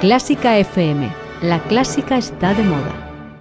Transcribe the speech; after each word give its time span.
Clásica 0.00 0.56
FM. 0.56 1.12
La 1.42 1.62
clásica 1.64 2.16
está 2.16 2.54
de 2.54 2.62
moda. 2.62 3.36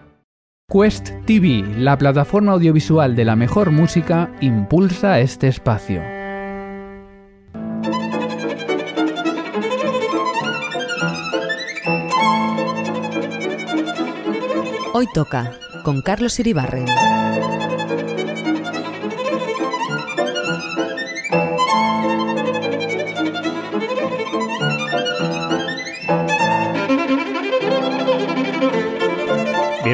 Quest 0.69 1.11
TV, 1.25 1.63
la 1.77 1.97
plataforma 1.97 2.51
audiovisual 2.51 3.15
de 3.15 3.23
la 3.23 3.37
mejor 3.37 3.71
música, 3.71 4.29
impulsa 4.41 5.21
este 5.21 5.47
espacio. 5.47 6.01
Hoy 14.93 15.07
toca 15.13 15.53
con 15.85 16.01
Carlos 16.01 16.37
Iribarren. 16.41 16.87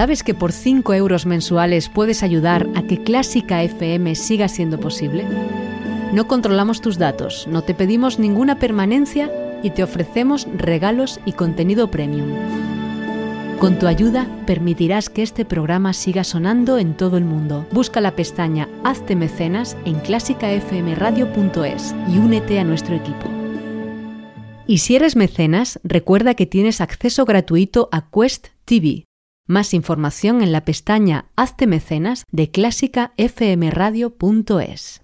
¿Sabes 0.00 0.22
que 0.22 0.32
por 0.32 0.52
5 0.52 0.94
euros 0.94 1.26
mensuales 1.26 1.90
puedes 1.90 2.22
ayudar 2.22 2.66
a 2.74 2.84
que 2.84 3.02
Clásica 3.02 3.62
FM 3.62 4.14
siga 4.14 4.48
siendo 4.48 4.80
posible? 4.80 5.26
No 6.14 6.26
controlamos 6.26 6.80
tus 6.80 6.96
datos, 6.96 7.46
no 7.50 7.60
te 7.60 7.74
pedimos 7.74 8.18
ninguna 8.18 8.58
permanencia 8.58 9.30
y 9.62 9.68
te 9.68 9.82
ofrecemos 9.82 10.48
regalos 10.56 11.20
y 11.26 11.32
contenido 11.32 11.90
premium. 11.90 12.30
Con 13.58 13.78
tu 13.78 13.86
ayuda 13.86 14.26
permitirás 14.46 15.10
que 15.10 15.22
este 15.22 15.44
programa 15.44 15.92
siga 15.92 16.24
sonando 16.24 16.78
en 16.78 16.96
todo 16.96 17.18
el 17.18 17.26
mundo. 17.26 17.66
Busca 17.70 18.00
la 18.00 18.16
pestaña 18.16 18.70
Hazte 18.84 19.14
mecenas 19.16 19.76
en 19.84 20.00
clásicafmradio.es 20.00 21.94
y 22.08 22.16
únete 22.16 22.58
a 22.58 22.64
nuestro 22.64 22.94
equipo. 22.94 23.28
Y 24.66 24.78
si 24.78 24.96
eres 24.96 25.14
mecenas, 25.14 25.78
recuerda 25.84 26.32
que 26.32 26.46
tienes 26.46 26.80
acceso 26.80 27.26
gratuito 27.26 27.90
a 27.92 28.08
Quest 28.10 28.46
TV, 28.64 29.04
más 29.50 29.74
información 29.74 30.40
en 30.42 30.52
la 30.52 30.64
pestaña 30.64 31.26
Hazte 31.36 31.66
mecenas 31.66 32.24
de 32.30 32.50
clásicafmradio.es. 32.50 35.02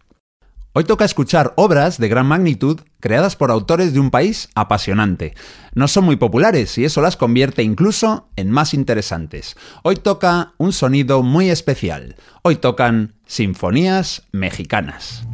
Hoy 0.73 0.85
toca 0.85 1.05
escuchar 1.07 1.55
obras 1.57 1.99
de 1.99 2.09
gran 2.09 2.27
magnitud 2.27 2.81
creadas 3.01 3.35
por 3.35 3.51
autores 3.51 3.95
de 3.95 4.01
un 4.01 4.11
país 4.11 4.51
apasionante. 4.55 5.35
No 5.75 5.89
son 5.89 6.05
muy 6.05 6.17
populares 6.17 6.77
y 6.77 6.85
eso 6.85 7.01
las 7.01 7.17
convierte 7.17 7.63
incluso 7.63 8.29
en 8.37 8.51
más 8.51 8.75
interesantes. 8.75 9.57
Hoy 9.83 9.97
toca 9.97 10.53
un 10.59 10.75
sonido 10.75 11.23
muy 11.23 11.49
especial. 11.49 12.17
Hoy 12.43 12.57
tocan 12.57 13.15
sinfonías 13.27 14.25
mexicanas. 14.33 15.25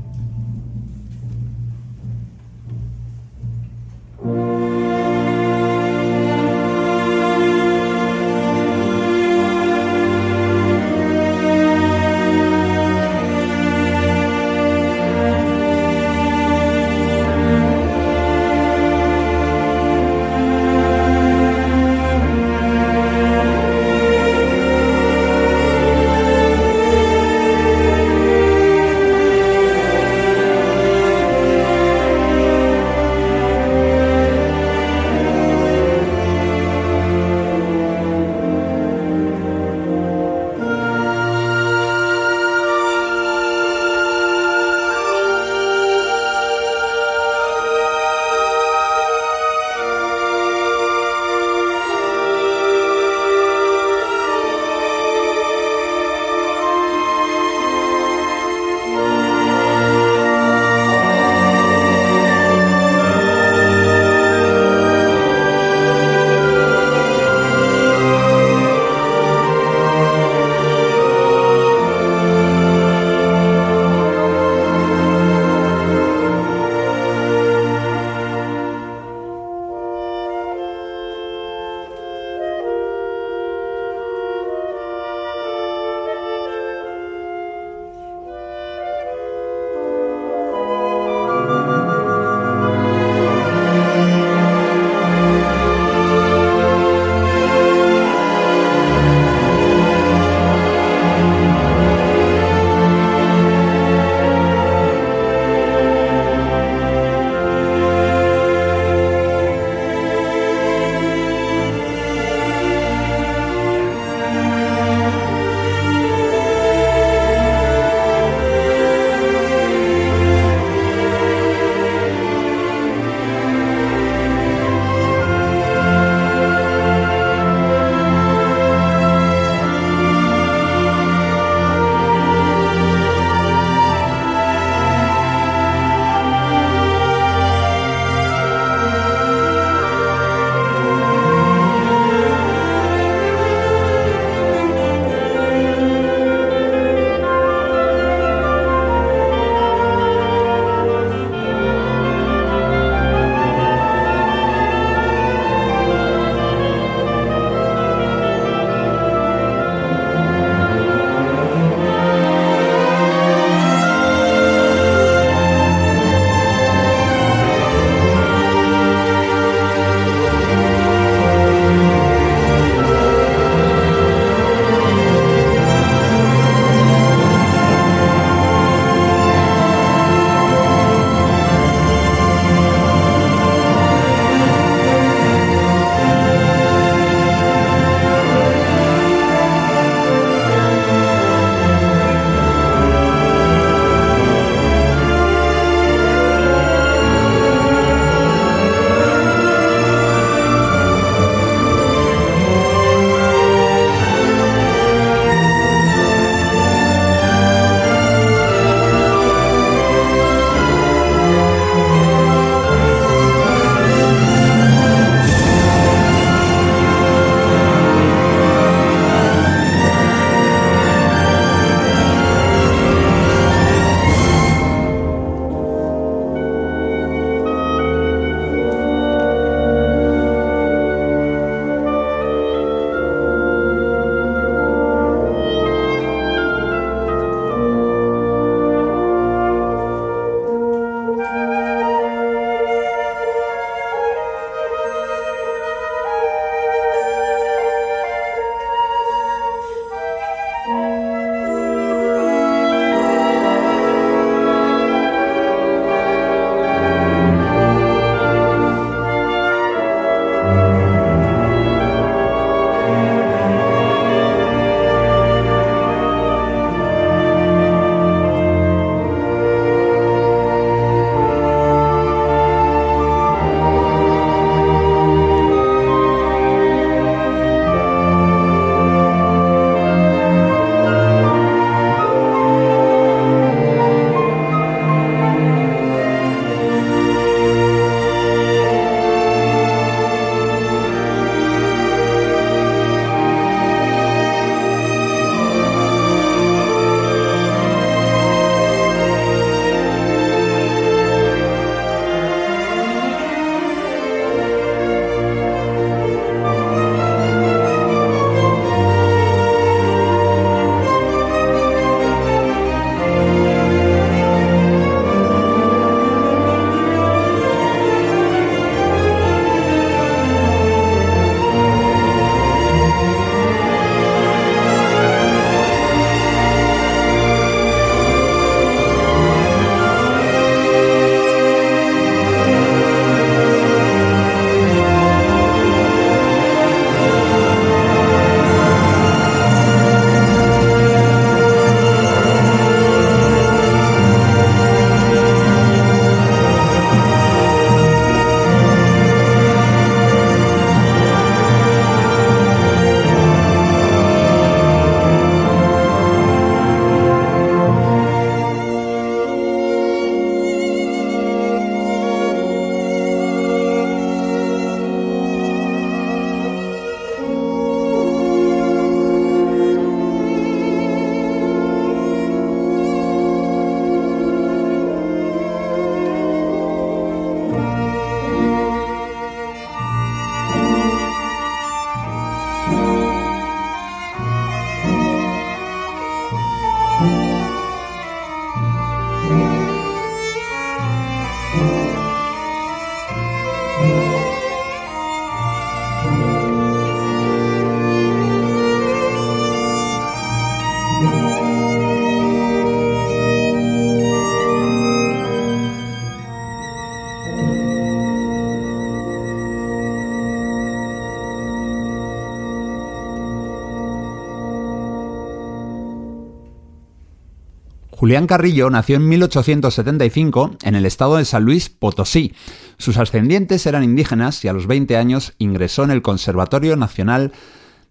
Julián 418.13 418.27
Carrillo 418.27 418.69
nació 418.69 418.97
en 418.97 419.09
1875 419.09 420.59
en 420.65 420.75
el 420.75 420.85
estado 420.85 421.17
de 421.17 421.25
San 421.25 421.45
Luis 421.45 421.71
Potosí. 421.71 422.35
Sus 422.77 422.99
ascendientes 422.99 423.65
eran 423.65 423.85
indígenas 423.85 424.45
y 424.45 424.49
a 424.49 424.53
los 424.53 424.67
20 424.67 424.99
años 424.99 425.33
ingresó 425.39 425.83
en 425.85 425.93
el 425.93 426.03
Conservatorio 426.03 426.77
Nacional 426.77 427.33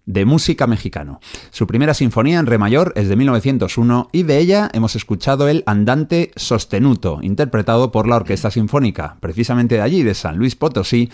de 0.06 0.24
Música 0.24 0.68
Mexicano. 0.68 1.18
Su 1.50 1.66
primera 1.66 1.92
sinfonía 1.92 2.38
en 2.38 2.46
re 2.46 2.56
mayor 2.56 2.92
es 2.94 3.08
de 3.08 3.16
1901 3.16 4.10
y 4.12 4.22
de 4.22 4.38
ella 4.38 4.70
hemos 4.72 4.94
escuchado 4.94 5.48
el 5.48 5.64
Andante 5.66 6.30
Sostenuto, 6.36 7.18
interpretado 7.20 7.90
por 7.90 8.06
la 8.06 8.14
Orquesta 8.14 8.52
Sinfónica, 8.52 9.16
precisamente 9.18 9.74
de 9.74 9.80
allí, 9.80 10.04
de 10.04 10.14
San 10.14 10.36
Luis 10.36 10.54
Potosí, 10.54 11.10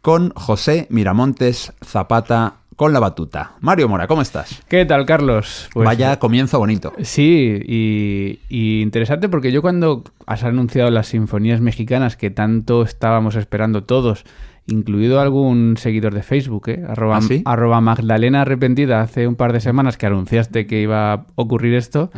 con 0.00 0.32
José 0.36 0.86
Miramontes 0.90 1.72
Zapata 1.84 2.58
con 2.76 2.92
la 2.92 3.00
batuta. 3.00 3.52
Mario 3.60 3.88
Mora, 3.88 4.06
¿cómo 4.06 4.22
estás? 4.22 4.62
¿Qué 4.68 4.84
tal, 4.84 5.06
Carlos? 5.06 5.68
Pues, 5.72 5.86
Vaya 5.86 6.18
comienzo 6.18 6.58
bonito. 6.58 6.92
Sí, 7.02 7.60
y, 7.64 8.40
y, 8.48 8.82
interesante 8.82 9.28
porque 9.28 9.52
yo 9.52 9.62
cuando 9.62 10.02
has 10.26 10.44
anunciado 10.44 10.90
las 10.90 11.08
sinfonías 11.08 11.60
mexicanas 11.60 12.16
que 12.16 12.30
tanto 12.30 12.82
estábamos 12.82 13.36
esperando 13.36 13.84
todos, 13.84 14.24
incluido 14.66 15.20
algún 15.20 15.76
seguidor 15.76 16.14
de 16.14 16.22
Facebook, 16.22 16.68
¿eh? 16.68 16.84
arroba, 16.88 17.18
¿Ah, 17.18 17.52
arroba 17.52 17.80
Magdalena 17.80 18.42
Arrepentida, 18.42 19.00
hace 19.00 19.28
un 19.28 19.34
par 19.34 19.52
de 19.52 19.60
semanas 19.60 19.96
que 19.96 20.06
anunciaste 20.06 20.66
que 20.66 20.80
iba 20.80 21.12
a 21.12 21.26
ocurrir 21.34 21.74
esto, 21.74 22.10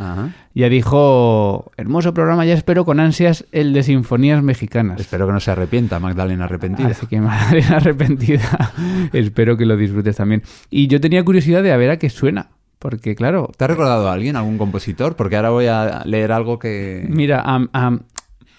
ya 0.53 0.69
dijo, 0.69 1.71
hermoso 1.77 2.13
programa, 2.13 2.45
ya 2.45 2.53
espero 2.53 2.85
con 2.85 2.99
ansias 2.99 3.45
el 3.51 3.73
de 3.73 3.83
Sinfonías 3.83 4.41
Mexicanas. 4.43 4.99
Espero 4.99 5.27
que 5.27 5.33
no 5.33 5.39
se 5.39 5.51
arrepienta 5.51 5.99
Magdalena 5.99 6.45
Arrepentida. 6.45 6.89
Así 6.89 7.05
que 7.07 7.19
Magdalena 7.21 7.77
Arrepentida, 7.77 8.73
espero 9.13 9.57
que 9.57 9.65
lo 9.65 9.75
disfrutes 9.75 10.15
también. 10.15 10.43
Y 10.69 10.87
yo 10.87 11.01
tenía 11.01 11.23
curiosidad 11.23 11.63
de 11.63 11.71
a 11.71 11.77
ver 11.77 11.89
a 11.89 11.97
qué 11.97 12.09
suena. 12.09 12.49
Porque, 12.79 13.15
claro. 13.15 13.49
¿Te 13.57 13.65
ha 13.65 13.67
recordado 13.67 14.07
a 14.07 14.13
alguien, 14.13 14.35
algún 14.35 14.59
compositor? 14.59 15.15
Porque 15.15 15.35
ahora 15.35 15.49
voy 15.49 15.65
a 15.65 16.03
leer 16.05 16.31
algo 16.31 16.59
que. 16.59 17.07
Mira, 17.09 17.43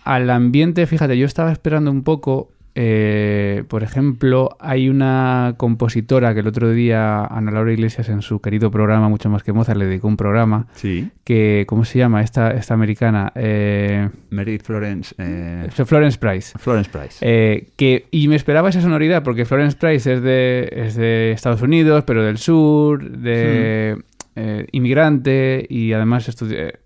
al 0.05 0.31
ambiente, 0.31 0.87
fíjate, 0.87 1.17
yo 1.17 1.25
estaba 1.25 1.53
esperando 1.53 1.93
un 1.93 2.03
poco 2.03 2.51
eh, 2.81 3.65
por 3.67 3.83
ejemplo, 3.83 4.57
hay 4.61 4.89
una 4.89 5.55
compositora 5.57 6.33
que 6.33 6.41
el 6.41 6.47
otro 6.47 6.71
día 6.71 7.25
Ana 7.25 7.51
Laura 7.51 7.73
Iglesias 7.73 8.09
en 8.09 8.23
su 8.23 8.41
querido 8.41 8.71
programa, 8.71 9.09
mucho 9.09 9.29
más 9.29 9.43
que 9.43 9.53
Mozart, 9.53 9.77
le 9.77 9.87
dedicó 9.87 10.07
un 10.07 10.17
programa. 10.17 10.69
Sí. 10.75 11.11
Que, 11.25 11.65
¿cómo 11.67 11.85
se 11.85 11.99
llama? 11.99 12.23
Esta, 12.23 12.53
esta 12.53 12.75
americana. 12.75 13.33
Eh, 13.35 14.09
Meredith 14.31 14.63
Florence. 14.63 15.13
Eh, 15.19 15.67
Florence 15.73 16.19
Price. 16.21 16.57
Florence 16.57 16.89
Price. 16.89 17.19
Eh, 17.21 17.71
que, 17.75 18.07
y 18.13 18.29
me 18.29 18.37
esperaba 18.37 18.69
esa 18.69 18.81
sonoridad, 18.81 19.25
porque 19.25 19.45
Florence 19.45 19.77
Price 19.77 20.13
es 20.13 20.23
de, 20.23 20.69
es 20.71 20.95
de 20.95 21.33
Estados 21.33 21.63
Unidos, 21.63 22.05
pero 22.07 22.23
del 22.23 22.39
sur, 22.39 23.11
de. 23.11 23.97
Hmm. 24.37 24.67
inmigrante 24.71 25.67
y 25.69 25.93
además 25.93 26.31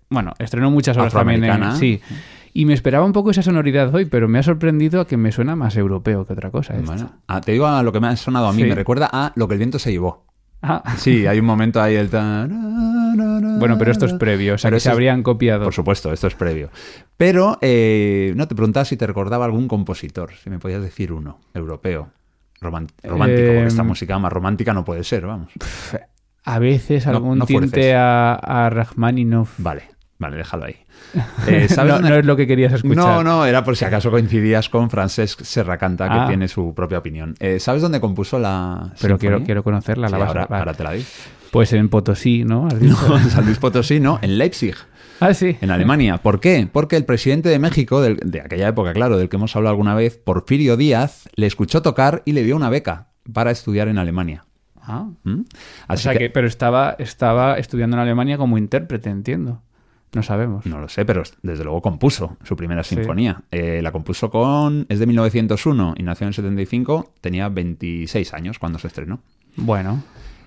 bueno 0.09 0.33
estrenó 0.39 0.71
muchas 0.71 0.97
obras 0.97 1.13
también 1.13 1.43
en, 1.43 1.75
sí 1.75 2.01
y 2.53 2.65
me 2.65 2.73
esperaba 2.73 3.03
un 3.05 3.13
poco 3.13 3.31
esa 3.31 3.41
sonoridad 3.41 3.93
hoy, 3.93 4.05
pero 4.05 4.27
me 4.27 4.39
ha 4.39 4.43
sorprendido 4.43 5.01
a 5.01 5.07
que 5.07 5.17
me 5.17 5.31
suena 5.31 5.55
más 5.55 5.75
europeo 5.75 6.25
que 6.25 6.33
otra 6.33 6.51
cosa. 6.51 6.75
Bueno, 6.85 7.11
ah, 7.27 7.41
te 7.41 7.53
digo 7.53 7.65
a 7.65 7.81
lo 7.81 7.91
que 7.91 7.99
me 7.99 8.07
ha 8.07 8.15
sonado 8.15 8.47
a 8.47 8.53
mí, 8.53 8.63
me 8.63 8.75
recuerda 8.75 9.09
a 9.11 9.33
lo 9.35 9.47
que 9.47 9.55
el 9.55 9.57
viento 9.57 9.79
se 9.79 9.91
llevó. 9.91 10.25
Ah. 10.61 10.95
Sí, 10.97 11.27
hay 11.27 11.39
un 11.39 11.45
momento 11.45 11.81
ahí 11.81 11.95
el... 11.95 12.07
Bueno, 12.09 13.77
pero 13.77 13.91
esto 13.91 14.05
es 14.05 14.13
previo, 14.13 14.53
o 14.53 14.57
sea, 14.57 14.71
que 14.71 14.79
se 14.79 14.89
habrían 14.89 15.23
copiado. 15.23 15.65
Por 15.65 15.73
supuesto, 15.73 16.13
esto 16.13 16.27
es 16.27 16.35
previo. 16.35 16.69
Pero, 17.17 17.57
eh, 17.61 18.33
no, 18.35 18.47
te 18.47 18.55
preguntaba 18.55 18.85
si 18.85 18.95
te 18.95 19.05
recordaba 19.05 19.45
algún 19.45 19.67
compositor, 19.67 20.33
si 20.41 20.49
me 20.49 20.59
podías 20.59 20.81
decir 20.81 21.11
uno, 21.11 21.39
europeo, 21.53 22.09
romántico, 22.61 23.01
porque 23.17 23.65
esta 23.65 23.81
em, 23.81 23.87
música 23.87 24.17
más 24.19 24.31
romántica 24.31 24.73
no 24.73 24.85
puede 24.85 25.03
ser, 25.03 25.25
vamos. 25.25 25.51
A 26.45 26.59
veces 26.59 27.07
algún 27.07 27.39
tinte 27.41 27.95
a, 27.95 28.33
a 28.33 28.69
Rachmaninoff. 28.69 29.55
Vale, 29.57 29.83
vale, 30.17 30.37
déjalo 30.37 30.65
ahí. 30.65 30.75
Eh, 31.47 31.67
no, 31.75 32.15
es 32.15 32.25
lo 32.25 32.35
que 32.35 32.47
querías 32.47 32.73
escuchar. 32.73 32.95
No, 32.95 33.23
no, 33.23 33.45
era 33.45 33.63
por 33.63 33.75
si 33.75 33.85
acaso 33.85 34.09
coincidías 34.09 34.69
con 34.69 34.89
Francesc 34.89 35.41
Serracanta, 35.41 36.07
que 36.07 36.19
ah. 36.19 36.27
tiene 36.27 36.47
su 36.47 36.73
propia 36.73 36.97
opinión. 36.97 37.35
Eh, 37.39 37.59
¿Sabes 37.59 37.81
dónde 37.81 37.99
compuso 37.99 38.39
la 38.39 38.93
Pero 39.01 39.17
quiero, 39.17 39.43
quiero 39.43 39.63
conocerla, 39.63 40.09
la 40.09 40.17
ahora, 40.17 40.73
te 40.73 40.83
la 40.83 40.91
digo. 40.93 41.05
Pues 41.51 41.73
en 41.73 41.89
Potosí, 41.89 42.45
¿no? 42.45 42.67
No, 42.81 43.17
en 43.17 43.29
San 43.29 43.45
Luis 43.45 43.59
Potosí, 43.59 43.99
no, 43.99 44.17
en 44.21 44.37
Leipzig. 44.37 44.75
Ah, 45.19 45.33
sí. 45.33 45.57
En 45.61 45.69
Alemania. 45.71 46.17
¿Por 46.17 46.39
qué? 46.39 46.67
Porque 46.71 46.95
el 46.95 47.05
presidente 47.05 47.49
de 47.49 47.59
México, 47.59 48.01
de 48.01 48.41
aquella 48.41 48.69
época, 48.69 48.93
claro, 48.93 49.17
del 49.17 49.29
que 49.29 49.35
hemos 49.35 49.55
hablado 49.55 49.71
alguna 49.71 49.93
vez, 49.93 50.17
Porfirio 50.17 50.77
Díaz, 50.77 51.29
le 51.35 51.45
escuchó 51.45 51.81
tocar 51.81 52.23
y 52.25 52.31
le 52.31 52.43
dio 52.43 52.55
una 52.55 52.69
beca 52.69 53.09
para 53.31 53.51
estudiar 53.51 53.87
en 53.87 53.97
Alemania. 53.97 54.45
Ah. 54.85 55.07
¿Mm? 55.23 55.41
o 55.87 55.97
sea 55.97 56.13
que... 56.13 56.29
pero 56.29 56.45
estaba, 56.45 56.95
estaba 56.99 57.57
estudiando 57.57 57.95
en 57.95 58.01
Alemania 58.01 58.37
como 58.37 58.57
intérprete, 58.57 59.09
entiendo. 59.09 59.61
No 60.13 60.21
sabemos. 60.21 60.65
No 60.65 60.79
lo 60.79 60.87
sé, 60.89 61.05
pero 61.05 61.23
desde 61.41 61.63
luego 61.63 61.81
compuso 61.81 62.37
su 62.43 62.55
primera 62.55 62.83
sinfonía. 62.83 63.41
Eh, 63.51 63.81
la 63.81 63.91
compuso 63.91 64.29
con... 64.29 64.85
Es 64.89 64.99
de 64.99 65.07
1901 65.07 65.95
y 65.97 66.03
nació 66.03 66.27
en 66.27 66.33
75. 66.33 67.13
Tenía 67.19 67.49
26 67.49 68.33
años 68.33 68.59
cuando 68.59 68.77
se 68.79 68.87
estrenó. 68.87 69.19
Bueno. 69.55 70.03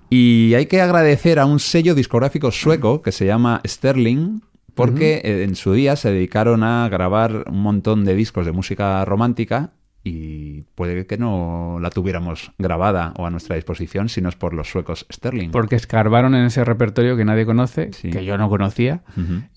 Y 0.09 0.55
hay 0.55 0.67
que 0.67 0.81
agradecer 0.81 1.41
a 1.41 1.47
un 1.47 1.59
sello 1.59 1.95
discográfico 1.95 2.53
sueco 2.53 3.03
que 3.03 3.11
se 3.11 3.27
llama 3.27 3.61
Sterling, 3.67 4.41
porque 4.75 5.21
eh, 5.25 5.43
en 5.43 5.57
su 5.57 5.73
día 5.73 5.97
se 5.97 6.13
dedicaron 6.13 6.63
a 6.63 6.89
grabar 6.89 7.45
un 7.49 7.61
montón 7.61 8.05
de 8.05 8.15
discos 8.15 8.47
de 8.47 8.53
música 8.53 9.05
romántica 9.05 9.73
y 10.09 10.63
puede 10.77 11.05
que 11.05 11.19
no 11.19 11.79
la 11.81 11.91
tuviéramos 11.91 12.53
grabada 12.59 13.13
o 13.19 13.27
a 13.27 13.31
nuestra 13.31 13.57
disposición 13.57 14.09
si 14.09 14.21
no 14.21 14.29
es 14.29 14.37
por 14.37 14.55
los 14.55 14.71
suecos 14.71 15.05
Sterling. 15.13 15.51
Porque 15.51 15.75
escarbaron 15.75 16.37
en 16.37 16.45
ese 16.45 16.65
repertorio 16.65 17.17
que 17.17 17.25
nadie 17.25 17.45
conoce, 17.45 17.91
que 17.91 18.25
yo 18.25 18.39
no 18.39 18.49
conocía. 18.49 19.03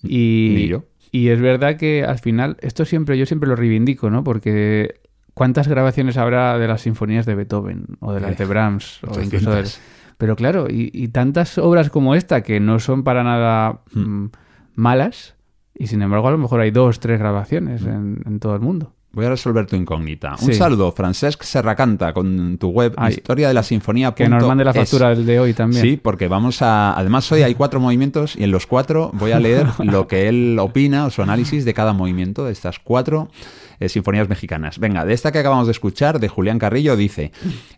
y, 0.02 0.66
yo. 0.66 0.86
y 1.12 1.28
es 1.28 1.40
verdad 1.40 1.76
que 1.76 2.02
al 2.02 2.18
final, 2.18 2.56
esto 2.62 2.84
siempre, 2.84 3.16
yo 3.16 3.26
siempre 3.26 3.48
lo 3.48 3.54
reivindico, 3.54 4.10
¿no? 4.10 4.24
Porque 4.24 5.00
¿cuántas 5.34 5.68
grabaciones 5.68 6.16
habrá 6.16 6.58
de 6.58 6.66
las 6.66 6.80
sinfonías 6.80 7.26
de 7.26 7.36
Beethoven 7.36 7.86
o 8.00 8.12
de 8.12 8.20
las 8.20 8.36
de 8.36 8.44
Brahms? 8.44 9.04
O 9.04 9.20
incluso 9.20 9.52
Pero 10.18 10.34
claro, 10.34 10.66
y, 10.68 11.06
tantas 11.08 11.58
obras 11.58 11.90
como 11.90 12.16
esta 12.16 12.42
que 12.42 12.58
no 12.58 12.80
son 12.80 13.04
para 13.04 13.22
nada 13.22 13.82
mm, 13.92 14.26
malas, 14.74 15.36
y 15.76 15.86
sin 15.86 16.02
embargo 16.02 16.26
a 16.26 16.32
lo 16.32 16.38
mejor 16.38 16.60
hay 16.60 16.72
dos, 16.72 16.98
tres 16.98 17.20
grabaciones 17.20 17.84
en 17.84 18.40
todo 18.40 18.56
el 18.56 18.60
mundo. 18.60 18.94
Voy 19.12 19.26
a 19.26 19.30
resolver 19.30 19.66
tu 19.66 19.74
incógnita. 19.74 20.36
Un 20.40 20.54
saludo, 20.54 20.92
Francesc 20.92 21.42
Serracanta, 21.42 22.12
con 22.12 22.58
tu 22.58 22.68
web 22.68 22.94
historia 23.08 23.48
de 23.48 23.54
la 23.54 23.64
sinfonía. 23.64 24.12
Que 24.12 24.28
nos 24.28 24.46
mande 24.46 24.64
la 24.64 24.72
factura 24.72 25.08
del 25.08 25.26
de 25.26 25.40
hoy 25.40 25.52
también. 25.52 25.82
Sí, 25.82 25.96
porque 25.96 26.28
vamos 26.28 26.62
a. 26.62 26.92
Además, 26.96 27.30
hoy 27.32 27.42
hay 27.42 27.56
cuatro 27.56 27.80
movimientos 27.80 28.36
y 28.36 28.44
en 28.44 28.52
los 28.52 28.68
cuatro 28.68 29.10
voy 29.14 29.32
a 29.32 29.40
leer 29.40 29.66
lo 29.80 30.06
que 30.06 30.28
él 30.28 30.56
opina 30.60 31.06
o 31.06 31.10
su 31.10 31.22
análisis 31.22 31.64
de 31.64 31.74
cada 31.74 31.92
movimiento 31.92 32.44
de 32.44 32.52
estas 32.52 32.78
cuatro 32.78 33.30
eh, 33.80 33.88
sinfonías 33.88 34.28
mexicanas. 34.28 34.78
Venga, 34.78 35.04
de 35.04 35.12
esta 35.12 35.32
que 35.32 35.40
acabamos 35.40 35.66
de 35.66 35.72
escuchar, 35.72 36.20
de 36.20 36.28
Julián 36.28 36.60
Carrillo, 36.60 36.94
dice: 36.96 37.32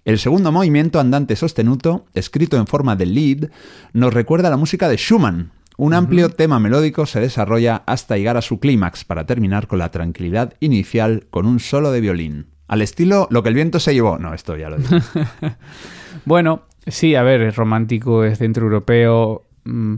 El 0.05 0.19
segundo 0.19 0.53
movimiento, 0.53 1.01
andante 1.01 1.35
sostenuto, 1.37 2.05
escrito 2.13 2.59
en 2.59 2.67
forma 2.67 2.95
de 2.95 3.07
lead, 3.07 3.51
nos 3.95 4.13
recuerda 4.13 4.49
a 4.49 4.51
la 4.51 4.59
música 4.59 4.87
de 4.87 4.99
Schumann 4.99 5.51
un 5.77 5.95
amplio 5.95 6.29
tema 6.29 6.59
melódico 6.59 7.07
se 7.07 7.21
desarrolla 7.21 7.83
hasta 7.87 8.17
llegar 8.17 8.37
a 8.37 8.43
su 8.43 8.61
clímax 8.61 9.05
para 9.05 9.27
terminar 9.27 9.67
con 9.67 9.79
la 9.79 9.91
tranquilidad 9.91 10.55
inicial 10.61 11.27
con 11.31 11.47
un 11.47 11.61
solo 11.61 11.91
de 11.91 12.01
violín. 12.01 12.47
Al 12.69 12.83
estilo 12.83 13.27
lo 13.31 13.43
que 13.43 13.49
el 13.49 13.55
viento 13.55 13.81
se 13.81 13.95
llevó. 13.95 14.19
No, 14.19 14.35
esto 14.35 14.57
ya 14.57 14.71
lo 14.71 14.79
digo. 14.79 14.97
bueno, 16.25 16.63
sí, 16.87 17.15
a 17.15 17.23
ver, 17.23 17.43
es 17.43 17.57
romántico, 17.57 18.25
es 18.25 18.39
centroeuropeo. 18.39 19.45
Mm, 19.65 19.97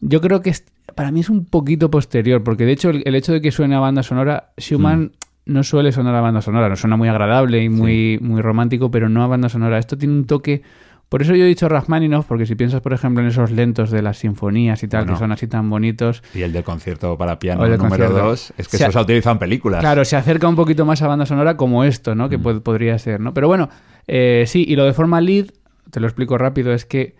yo 0.00 0.20
creo 0.20 0.40
que 0.40 0.52
para 0.94 1.10
mí 1.10 1.20
es 1.20 1.30
un 1.30 1.44
poquito 1.44 1.90
posterior, 1.90 2.42
porque 2.42 2.64
de 2.64 2.72
hecho 2.72 2.90
el, 2.90 3.14
hecho 3.14 3.32
de 3.32 3.40
que 3.40 3.50
suene 3.50 3.76
a 3.76 3.80
banda 3.80 4.02
sonora, 4.02 4.52
Schumann 4.58 5.12
mm. 5.46 5.52
no 5.52 5.62
suele 5.62 5.92
sonar 5.92 6.14
a 6.14 6.20
banda 6.20 6.42
sonora, 6.42 6.68
no 6.68 6.76
suena 6.76 6.96
muy 6.96 7.08
agradable 7.08 7.62
y 7.62 7.68
muy, 7.68 8.18
muy 8.20 8.40
romántico, 8.40 8.90
pero 8.90 9.08
no 9.08 9.22
a 9.22 9.26
banda 9.26 9.48
sonora. 9.48 9.78
Esto 9.78 9.98
tiene 9.98 10.14
un 10.14 10.26
toque 10.26 10.62
por 11.08 11.22
eso 11.22 11.34
yo 11.34 11.44
he 11.44 11.48
dicho 11.48 11.68
Rachmaninoff, 11.68 12.26
porque 12.26 12.44
si 12.44 12.54
piensas, 12.54 12.82
por 12.82 12.92
ejemplo, 12.92 13.22
en 13.22 13.28
esos 13.28 13.50
lentos 13.50 13.90
de 13.90 14.02
las 14.02 14.18
sinfonías 14.18 14.82
y 14.82 14.88
tal, 14.88 15.06
que 15.06 15.16
son 15.16 15.32
así 15.32 15.46
tan 15.46 15.70
bonitos. 15.70 16.22
Y 16.34 16.42
el 16.42 16.52
del 16.52 16.64
concierto 16.64 17.16
para 17.16 17.38
piano 17.38 17.66
número 17.66 18.10
2, 18.10 18.52
es 18.58 18.68
que 18.68 18.76
se, 18.76 18.84
eso 18.84 18.92
se 18.92 18.98
ha 18.98 19.02
utilizado 19.02 19.32
en 19.34 19.38
películas. 19.38 19.80
Claro, 19.80 20.04
se 20.04 20.16
acerca 20.16 20.48
un 20.48 20.56
poquito 20.56 20.84
más 20.84 21.00
a 21.00 21.08
banda 21.08 21.24
sonora 21.24 21.56
como 21.56 21.84
esto, 21.84 22.14
¿no? 22.14 22.28
Que 22.28 22.36
mm. 22.36 22.60
podría 22.60 22.98
ser, 22.98 23.20
¿no? 23.20 23.32
Pero 23.32 23.48
bueno, 23.48 23.70
eh, 24.06 24.44
sí, 24.46 24.66
y 24.68 24.76
lo 24.76 24.84
de 24.84 24.92
forma 24.92 25.20
lead, 25.22 25.46
te 25.90 26.00
lo 26.00 26.06
explico 26.06 26.36
rápido, 26.36 26.74
es 26.74 26.84
que 26.84 27.16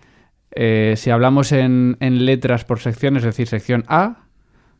eh, 0.50 0.94
si 0.96 1.08
hablamos 1.08 1.52
en, 1.52 1.96
en 2.00 2.26
letras 2.26 2.66
por 2.66 2.80
sección, 2.80 3.16
es 3.16 3.22
decir, 3.22 3.48
sección 3.48 3.84
A, 3.88 4.24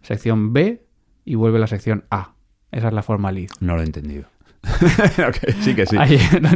sección 0.03 0.53
B 0.53 0.85
y 1.25 1.35
vuelve 1.35 1.59
la 1.59 1.67
sección 1.67 2.05
A. 2.11 2.35
Esa 2.71 2.89
es 2.89 2.95
la 2.95 3.03
forma 3.03 3.33
lead. 3.33 3.49
No 3.61 3.75
lo 3.75 3.81
he 3.81 3.87
entendido. 3.87 4.27
sí 5.61 5.75
que 5.75 5.87
sí. 5.87 5.97
Hay, 5.99 6.19
no 6.41 6.51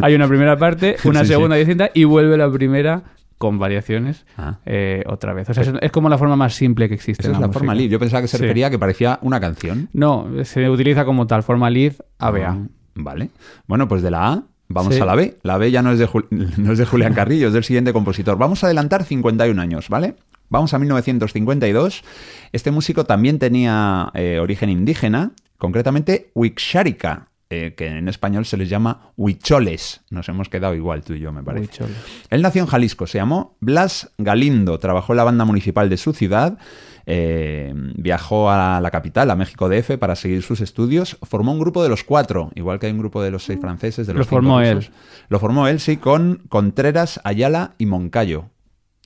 Hay 0.00 0.14
una 0.14 0.28
primera 0.28 0.56
parte, 0.56 0.96
una 1.04 1.24
segunda 1.24 1.56
distinta 1.56 1.90
y 1.94 2.04
vuelve 2.04 2.36
la 2.36 2.50
primera 2.50 3.02
con 3.38 3.58
variaciones 3.58 4.24
ah. 4.36 4.58
eh, 4.66 5.02
otra 5.06 5.32
vez. 5.32 5.50
O 5.50 5.54
sea, 5.54 5.64
es, 5.80 5.90
como 5.90 6.08
la 6.08 6.16
forma 6.16 6.36
más 6.36 6.54
simple 6.54 6.88
que 6.88 6.94
existe. 6.94 7.24
Esa 7.24 7.32
es 7.32 7.40
la, 7.40 7.48
forma 7.48 7.74
lead. 7.74 7.90
Yo 7.90 7.98
pensaba 7.98 8.22
que 8.22 8.28
se 8.28 8.38
refería 8.38 8.68
a 8.68 8.70
que 8.70 8.78
parecía 8.78 9.18
una 9.22 9.40
canción. 9.40 9.88
No, 9.92 10.28
se 10.44 10.70
utiliza 10.70 11.04
como 11.04 11.26
tal, 11.26 11.42
forma 11.42 11.68
lead 11.68 11.94
ABA. 12.18 12.46
Ah, 12.46 12.58
vale. 12.94 13.30
Bueno, 13.66 13.88
pues 13.88 14.02
de 14.02 14.12
la 14.12 14.32
A 14.32 14.42
vamos 14.68 15.00
a 15.00 15.04
la 15.04 15.14
B. 15.16 15.36
La 15.42 15.58
B 15.58 15.70
ya 15.70 15.82
no 15.82 15.90
es, 15.90 15.98
de 15.98 16.08
no 16.30 16.72
es 16.72 16.78
de 16.78 16.86
Julián 16.86 17.14
Carrillo, 17.14 17.48
es 17.48 17.52
del 17.52 17.64
siguiente 17.64 17.92
compositor. 17.92 18.38
Vamos 18.38 18.62
a 18.62 18.68
adelantar 18.68 19.04
51 19.04 19.60
años, 19.60 19.88
¿vale? 19.88 20.14
Vamos 20.48 20.74
a 20.74 20.78
1952. 20.78 22.04
Este 22.52 22.70
músico 22.70 23.04
también 23.04 23.38
tenía 23.38 24.10
eh, 24.14 24.38
origen 24.40 24.68
indígena, 24.68 25.32
concretamente 25.58 26.30
Wixárika, 26.34 27.28
eh, 27.54 27.74
que 27.74 27.86
en 27.86 28.08
español 28.08 28.46
se 28.46 28.56
les 28.56 28.70
llama 28.70 29.12
huicholes. 29.18 30.00
Nos 30.08 30.26
hemos 30.30 30.48
quedado 30.48 30.74
igual 30.74 31.04
tú 31.04 31.12
y 31.12 31.20
yo, 31.20 31.32
me 31.32 31.42
parece. 31.42 31.66
Huicholes. 31.66 31.96
Él 32.30 32.40
nació 32.40 32.62
en 32.62 32.68
Jalisco, 32.68 33.06
se 33.06 33.18
llamó 33.18 33.56
Blas 33.60 34.10
Galindo, 34.16 34.78
trabajó 34.78 35.12
en 35.12 35.18
la 35.18 35.24
banda 35.24 35.44
municipal 35.44 35.90
de 35.90 35.98
su 35.98 36.14
ciudad, 36.14 36.56
eh, 37.04 37.74
viajó 37.96 38.50
a 38.50 38.80
la 38.80 38.90
capital, 38.90 39.30
a 39.30 39.36
México 39.36 39.68
DF, 39.68 39.98
para 39.98 40.16
seguir 40.16 40.42
sus 40.42 40.62
estudios, 40.62 41.18
formó 41.22 41.52
un 41.52 41.58
grupo 41.58 41.82
de 41.82 41.90
los 41.90 42.04
cuatro, 42.04 42.50
igual 42.54 42.78
que 42.78 42.86
hay 42.86 42.92
un 42.92 42.98
grupo 43.00 43.22
de 43.22 43.30
los 43.30 43.44
seis 43.44 43.58
franceses, 43.60 44.06
de 44.06 44.14
Lo 44.14 44.20
los 44.20 44.28
cinco 44.28 44.36
formó 44.36 44.60
rusos. 44.60 44.86
él. 44.86 44.90
Lo 45.28 45.38
formó 45.38 45.68
él, 45.68 45.78
sí, 45.78 45.98
con 45.98 46.40
Contreras, 46.48 47.20
Ayala 47.22 47.74
y 47.76 47.84
Moncayo. 47.84 48.46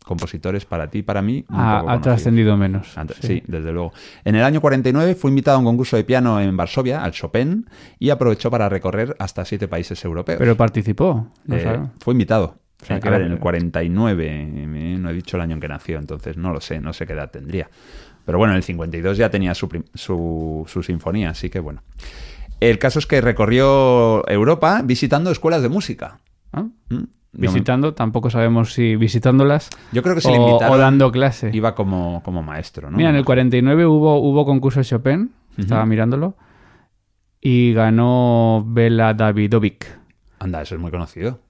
Compositores 0.07 0.65
para 0.65 0.89
ti 0.89 0.99
y 0.99 1.03
para 1.03 1.21
mí. 1.21 1.45
Ha, 1.49 1.99
trascendido 2.01 2.57
menos. 2.57 2.97
Antes- 2.97 3.17
sí. 3.21 3.43
desde 3.49 3.73
luego. 3.73 3.93
En 4.25 4.37
el 4.37 4.45
año 4.45 4.61
49 4.61 5.17
fue 5.17 5.31
invitado 5.31 5.57
a 5.57 5.59
un 5.59 5.65
concurso 5.65 5.97
de 5.97 6.05
piano 6.05 6.41
en 6.41 6.57
Varsovia, 6.57 7.03
al 7.03 7.11
Chopin, 7.11 7.67
y 7.99 8.11
aprovechó 8.11 8.49
para 8.49 8.69
recorrer 8.69 9.17
hasta 9.19 9.45
siete 9.45 9.67
países 9.67 10.05
europeos. 10.05 10.39
Pero 10.39 10.57
participó. 10.57 11.27
no 11.47 11.57
Eh, 11.57 11.81
fue 11.99 12.15
invitado. 12.15 12.55
sea, 12.81 12.99
a 12.99 13.11
ver, 13.11 13.23
en 13.23 13.33
el 13.33 13.39
49, 13.41 14.27
eh, 14.31 14.97
no 14.97 15.11
he 15.11 15.13
dicho 15.13 15.37
el 15.39 15.41
año 15.43 15.55
en 15.55 15.61
que 15.61 15.67
nació, 15.67 15.99
entonces 15.99 16.37
no 16.37 16.53
lo 16.53 16.61
sé, 16.61 16.79
no 16.81 16.93
sé 16.93 17.05
qué 17.05 17.15
edad 17.15 17.33
tendría. 17.33 17.69
Pero 18.25 18.39
bueno, 18.39 18.53
en 18.53 18.59
el 18.59 18.63
52 18.63 19.17
ya 19.17 19.29
tenía 19.29 19.55
su, 19.57 19.69
su, 19.95 20.65
su 20.69 20.83
sinfonía, 20.85 21.31
así 21.31 21.51
que 21.51 21.59
bueno. 21.59 21.83
El 22.61 22.79
caso 22.79 23.01
es 23.01 23.07
que 23.07 23.21
recorrió 23.21 24.25
Europa 24.29 24.83
visitando 24.85 25.33
escuelas 25.33 25.63
de 25.63 25.69
música. 25.69 26.21
¿Ah? 26.53 26.67
No 27.37 27.43
me- 27.43 27.47
Visitando, 27.49 27.93
tampoco 27.95 28.31
sabemos 28.31 28.73
si 28.73 28.97
visitándolas 28.97 29.69
yo 29.93 30.03
creo 30.03 30.15
que 30.15 30.21
se 30.23 30.29
o, 30.29 30.31
le 30.33 30.37
invitaron. 30.39 30.75
o 30.75 30.79
dando 30.79 31.13
clase. 31.13 31.51
Iba 31.53 31.75
como, 31.75 32.23
como 32.23 32.43
maestro, 32.43 32.91
¿no? 32.91 32.97
Mira, 32.97 33.11
en 33.11 33.17
el 33.17 33.25
49 33.25 33.87
hubo, 33.87 34.19
hubo 34.21 34.45
concurso 34.47 34.81
de 34.81 34.85
Chopin, 34.87 35.33
estaba 35.59 35.85
mirándolo, 35.87 36.35
y 37.41 37.73
ganó 37.75 38.65
Bela 38.67 39.13
Davidovic. 39.15 39.87
Anda, 40.39 40.63
eso 40.63 40.75
es 40.75 40.81
muy 40.81 40.91
conocido. 40.91 41.41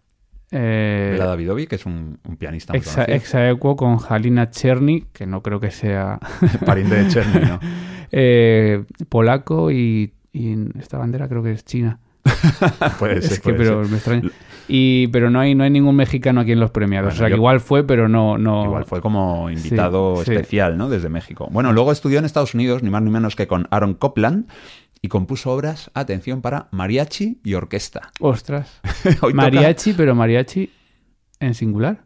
Eh, 0.50 1.10
Bela 1.12 1.26
Davidovic, 1.26 1.72
es 1.72 1.86
un, 1.86 2.18
un 2.26 2.36
pianista 2.36 2.72
muy 2.72 2.78
exa, 2.78 2.94
conocido. 3.06 3.16
exaequo 3.16 3.76
con 3.76 3.98
Halina 4.08 4.50
Cherny, 4.50 5.06
que 5.12 5.26
no 5.26 5.42
creo 5.42 5.60
que 5.60 5.70
sea 5.70 6.18
Pariente 6.66 6.96
de 6.96 7.08
Cherny, 7.08 7.46
¿no? 7.46 7.60
eh, 8.12 8.84
polaco 9.08 9.70
y, 9.70 10.14
y 10.32 10.54
esta 10.78 10.98
bandera 10.98 11.28
creo 11.28 11.42
que 11.42 11.52
es 11.52 11.64
china. 11.64 11.98
Puede 12.98 13.22
ser, 13.22 13.32
es 13.34 13.40
que 13.40 13.52
puede 13.52 13.58
pero 13.58 13.82
ser. 13.84 13.90
me 13.90 13.96
extraña. 13.98 14.22
Y, 14.68 15.06
pero 15.08 15.30
no 15.30 15.38
hay, 15.40 15.54
no 15.54 15.64
hay 15.64 15.70
ningún 15.70 15.94
mexicano 15.96 16.40
aquí 16.40 16.52
en 16.52 16.60
los 16.60 16.70
premiados. 16.70 17.06
Bueno, 17.12 17.16
o 17.16 17.18
sea, 17.18 17.28
que 17.28 17.34
igual 17.36 17.60
fue, 17.60 17.84
pero 17.86 18.08
no... 18.08 18.36
no 18.38 18.64
Igual 18.64 18.84
fue 18.84 19.00
como 19.00 19.48
invitado 19.50 20.16
Sí, 20.18 20.24
sí. 20.26 20.32
especial, 20.32 20.76
¿no? 20.76 20.88
Desde 20.88 21.08
México. 21.08 21.48
Bueno, 21.52 21.72
luego 21.72 21.92
estudió 21.92 22.18
en 22.18 22.24
Estados 22.24 22.54
Unidos, 22.54 22.82
ni 22.82 22.90
más 22.90 23.02
ni 23.02 23.10
menos 23.10 23.36
que 23.36 23.46
con 23.46 23.68
Aaron 23.70 23.94
Copland, 23.94 24.48
y 25.02 25.08
compuso 25.08 25.52
obras, 25.52 25.90
atención, 25.94 26.40
para 26.42 26.68
mariachi 26.72 27.40
y 27.44 27.54
orquesta. 27.54 28.10
Ostras. 28.20 28.80
Toca- 29.20 29.34
mariachi, 29.34 29.92
pero 29.92 30.14
mariachi 30.16 30.70
en 31.38 31.54
singular. 31.54 32.04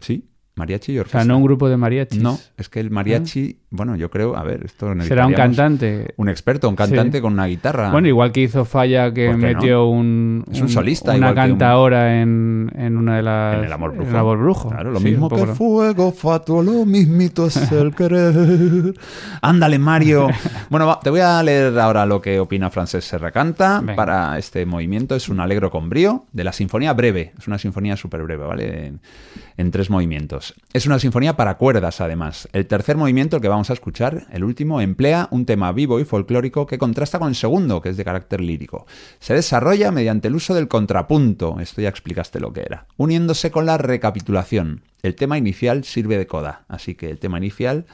Sí, 0.00 0.28
mariachi 0.56 0.92
y 0.94 0.98
O 0.98 1.02
orquesta. 1.02 1.20
sea, 1.20 1.28
no 1.28 1.36
un 1.36 1.44
grupo 1.44 1.68
de 1.68 1.76
mariachis. 1.76 2.20
No, 2.20 2.38
es 2.56 2.68
que 2.68 2.80
el 2.80 2.90
mariachi, 2.90 3.60
bueno, 3.74 3.96
yo 3.96 4.10
creo, 4.10 4.36
a 4.36 4.42
ver, 4.44 4.64
esto 4.64 4.92
Será 5.02 5.26
un 5.26 5.32
cantante. 5.34 6.14
Un 6.16 6.28
experto, 6.28 6.68
un 6.68 6.76
cantante 6.76 7.20
con 7.20 7.32
una 7.32 7.46
guitarra. 7.46 7.90
Bueno, 7.90 8.08
igual 8.08 8.30
que 8.32 8.42
hizo 8.42 8.64
Falla 8.64 9.12
que 9.12 9.32
metió 9.34 9.86
un, 9.86 10.44
Es 10.50 10.60
un 10.60 10.68
solista, 10.68 11.10
una 11.10 11.16
igual 11.30 11.34
que 11.34 11.40
un- 11.40 11.46
cantadora 11.58 12.20
en, 12.22 12.70
en 12.76 12.96
una 12.96 13.16
de 13.16 13.22
las 13.22 13.58
En 13.58 13.64
el 13.64 13.72
amor 13.72 13.92
brujo. 13.94 14.10
el 14.10 14.16
amor 14.16 14.38
brujo. 14.38 14.68
Claro, 14.70 14.90
lo 14.92 14.98
Sí, 15.00 15.04
mismo 15.06 15.28
que 15.28 15.46
fuego 15.46 16.12
fatuo, 16.12 16.62
lo 16.62 16.84
mismito 16.84 17.46
es 17.46 17.72
el 17.72 17.94
querer. 17.96 18.94
Ándale, 19.42 19.78
Mario. 19.78 20.28
Bueno, 20.70 20.86
va, 20.86 21.00
te 21.00 21.10
voy 21.10 21.20
a 21.20 21.42
leer 21.42 21.78
ahora 21.78 22.06
lo 22.06 22.20
que 22.20 22.38
opina 22.40 22.70
Francés 22.70 23.04
Serracanta 23.04 23.80
Venga. 23.80 23.96
para 23.96 24.38
este 24.38 24.64
movimiento. 24.66 25.14
Es 25.14 25.28
un 25.28 25.40
alegro 25.40 25.70
con 25.70 25.88
brío 25.88 26.24
de 26.32 26.44
la 26.44 26.52
sinfonía 26.52 26.92
breve. 26.92 27.32
Es 27.38 27.46
una 27.48 27.58
sinfonía 27.58 27.96
súper 27.96 28.22
breve, 28.22 28.44
¿vale? 28.44 28.86
En, 28.86 29.00
en 29.56 29.70
tres 29.70 29.90
movimientos. 29.90 30.54
Es 30.72 30.86
una 30.86 30.98
sinfonía 30.98 31.36
para 31.36 31.54
cuerdas, 31.56 32.00
además. 32.00 32.48
El 32.52 32.66
tercer 32.66 32.96
movimiento, 32.96 33.36
el 33.36 33.42
que 33.42 33.48
vamos 33.48 33.63
a 33.70 33.74
escuchar, 33.74 34.26
el 34.30 34.44
último, 34.44 34.80
emplea 34.80 35.28
un 35.30 35.46
tema 35.46 35.72
vivo 35.72 36.00
y 36.00 36.04
folclórico 36.04 36.66
que 36.66 36.78
contrasta 36.78 37.18
con 37.18 37.28
el 37.28 37.34
segundo, 37.34 37.80
que 37.80 37.90
es 37.90 37.96
de 37.96 38.04
carácter 38.04 38.40
lírico. 38.40 38.86
Se 39.20 39.34
desarrolla 39.34 39.90
mediante 39.90 40.28
el 40.28 40.34
uso 40.34 40.54
del 40.54 40.68
contrapunto, 40.68 41.58
esto 41.60 41.80
ya 41.80 41.88
explicaste 41.88 42.40
lo 42.40 42.52
que 42.52 42.62
era, 42.62 42.86
uniéndose 42.96 43.50
con 43.50 43.66
la 43.66 43.78
recapitulación. 43.78 44.82
El 45.02 45.14
tema 45.14 45.38
inicial 45.38 45.84
sirve 45.84 46.18
de 46.18 46.26
coda, 46.26 46.64
así 46.68 46.94
que 46.94 47.10
el 47.10 47.18
tema 47.18 47.38
inicial 47.38 47.86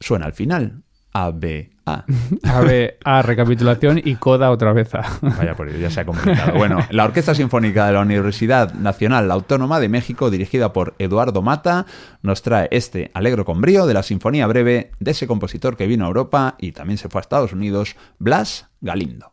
suena 0.00 0.26
al 0.26 0.32
final. 0.32 0.82
A, 1.18 1.32
B, 1.32 1.70
A. 1.84 2.04
A 2.44 2.60
ver, 2.60 2.96
A, 3.04 3.22
recapitulación 3.22 4.00
y 4.04 4.14
coda 4.14 4.52
otra 4.52 4.72
vez 4.72 4.94
A. 4.94 5.02
Vaya 5.20 5.56
por 5.56 5.68
ello, 5.68 5.78
ya 5.78 5.90
se 5.90 6.00
ha 6.00 6.04
complicado. 6.04 6.56
Bueno, 6.56 6.78
la 6.90 7.04
Orquesta 7.04 7.34
Sinfónica 7.34 7.86
de 7.86 7.94
la 7.94 8.02
Universidad 8.02 8.72
Nacional 8.74 9.28
Autónoma 9.32 9.80
de 9.80 9.88
México, 9.88 10.30
dirigida 10.30 10.72
por 10.72 10.94
Eduardo 11.00 11.42
Mata, 11.42 11.86
nos 12.22 12.42
trae 12.42 12.68
este 12.70 13.10
alegro 13.14 13.44
con 13.44 13.60
brío 13.60 13.86
de 13.86 13.94
la 13.94 14.04
Sinfonía 14.04 14.46
Breve 14.46 14.92
de 15.00 15.10
ese 15.10 15.26
compositor 15.26 15.76
que 15.76 15.88
vino 15.88 16.04
a 16.04 16.08
Europa 16.08 16.54
y 16.58 16.70
también 16.70 16.98
se 16.98 17.08
fue 17.08 17.18
a 17.18 17.22
Estados 17.22 17.52
Unidos, 17.52 17.96
Blas 18.20 18.68
Galindo. 18.80 19.32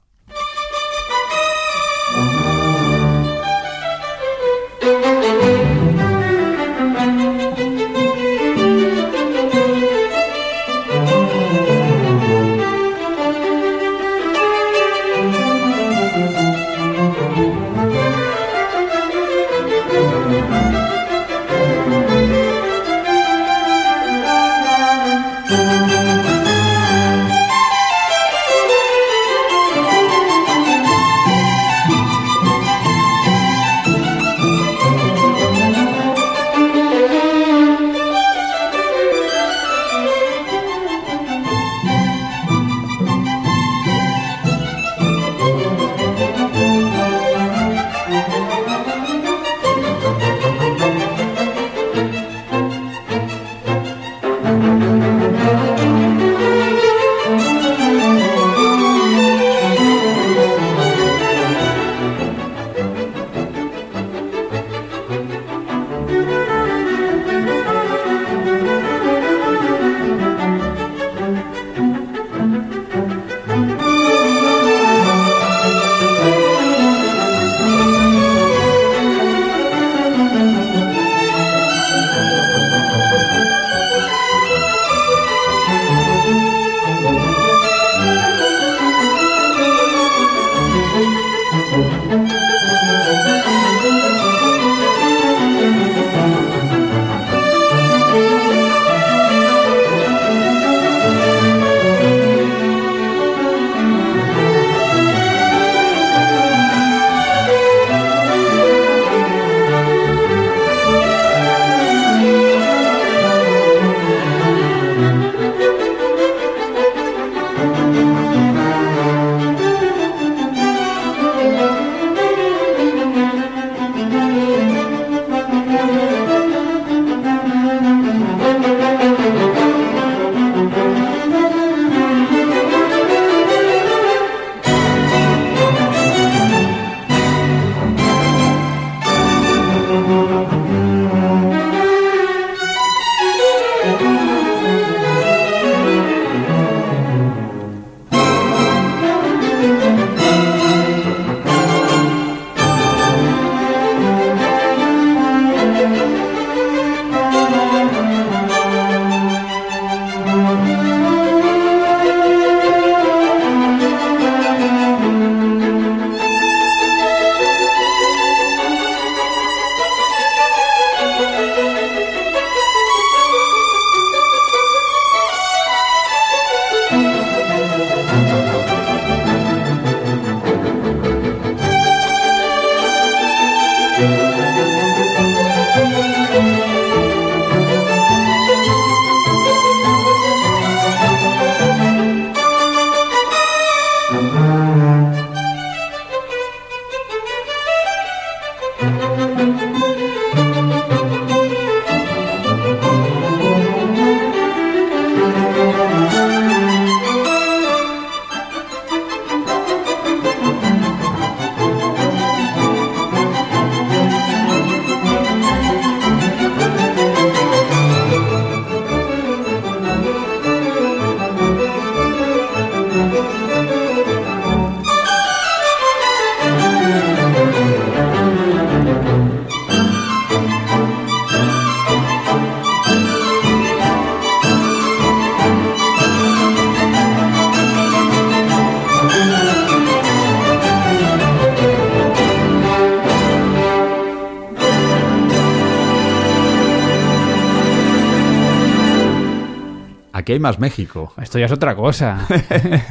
Más 250.46 250.60
México. 250.60 251.12
Esto 251.22 251.40
ya 251.40 251.46
es 251.48 251.52
otra 251.52 251.76
cosa. 251.76 252.28